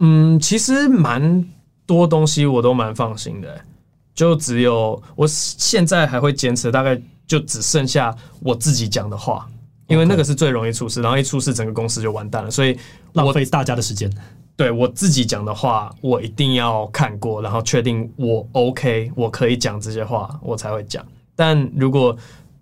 [0.00, 1.44] 嗯，其实蛮
[1.88, 3.58] 多东西我都蛮放心的，
[4.14, 9.48] 就只有我现在还会坚持，大概就只剩下我自己讲的话，
[9.86, 12.78] 因为那个是最容易出事，然后一出事整个公司就完蛋了，所以
[13.14, 14.12] 浪费大家的时间。
[14.54, 21.02] 对我自己讲的话，我一定要看过，然后确定我 OK，我可以讲这些话，我才会讲。
[21.34, 22.14] 但如果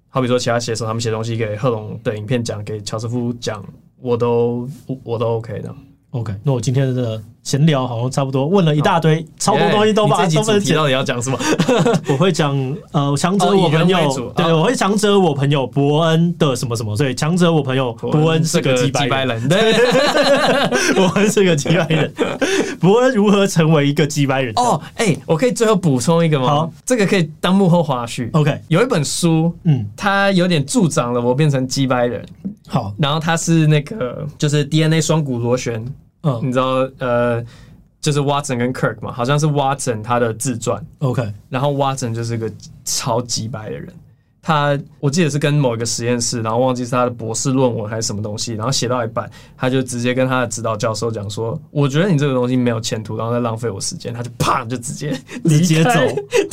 [0.09, 3.65] 好比说其他写手他们写东西给贺龙的影片讲，给乔瑟夫讲，
[3.99, 4.69] 我都
[5.03, 5.75] 我都 OK 的。
[6.11, 10.75] OK，那我今天的闲聊好像差不多，问了一大堆，超多东西都把都分解。
[10.75, 11.39] 到底要讲什么？
[12.09, 12.57] 我会讲
[12.93, 19.75] 呃，强者我朋友，对，我会强者我朋友伯恩的什么什么，所以强者我朋友伯恩是个机掰人，对，
[20.95, 22.11] 伯恩是个机掰 人，
[22.81, 24.55] 伯恩如何成为一个机掰人？
[24.57, 26.47] 哦，哎，我可以最后补充一个吗？
[26.47, 28.31] 好，这个可以当幕后花絮。
[28.33, 32.25] OK，有一本书，嗯，它有点助长了我变成机掰人。
[32.67, 35.85] 好，然后它是那个就是 DNA 双股螺旋。
[36.23, 37.45] 嗯，你知道呃，
[38.01, 42.51] 就是 Watson 跟 Kirk 嘛，好像是 Watson 他的自传，OK，然后 Watson 就是个
[42.85, 43.93] 超级白的人。
[44.47, 55.91] 他我记得是跟某一个实验室，然后忘记是他的博士论文还是什么东西，然后写到一半，他就直接跟他的指导教授讲说：“我觉得你这个东西没有前途，然后在浪费我时间。”他就啪就直接 直接走。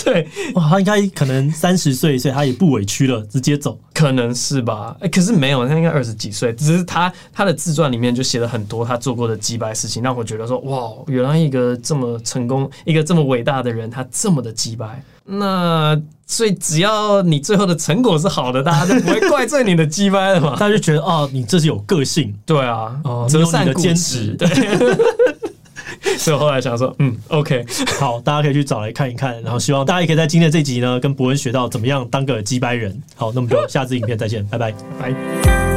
[0.04, 4.96] 对，哇，他应该可能三十岁，所以他也不委屈了，直接走，可能是吧？
[5.00, 20.52] 哎、欸，可是没有，他应该二十几岁，只是他他的自传里面就写了很多他做过的机掰事情，让我觉得说：“哇，原来一个这么成功、一个这么伟大的人，他这么的机掰。”那所以只要你最后的成果是好的，大家就不会怪罪你的鸡掰了嘛？
[20.60, 24.48] 大家就觉得哦，你这是有个性，对啊，哦，你有你的坚持，对。
[26.18, 27.66] 所以后来想说，嗯，OK，
[28.00, 33.02] 好，大家可以去找来看一看，然后希望大家也可以在今天这集呢，跟博文学到怎么样当个鸡掰人。
[33.16, 35.73] 好，那我们就下次影片再见，拜拜，拜。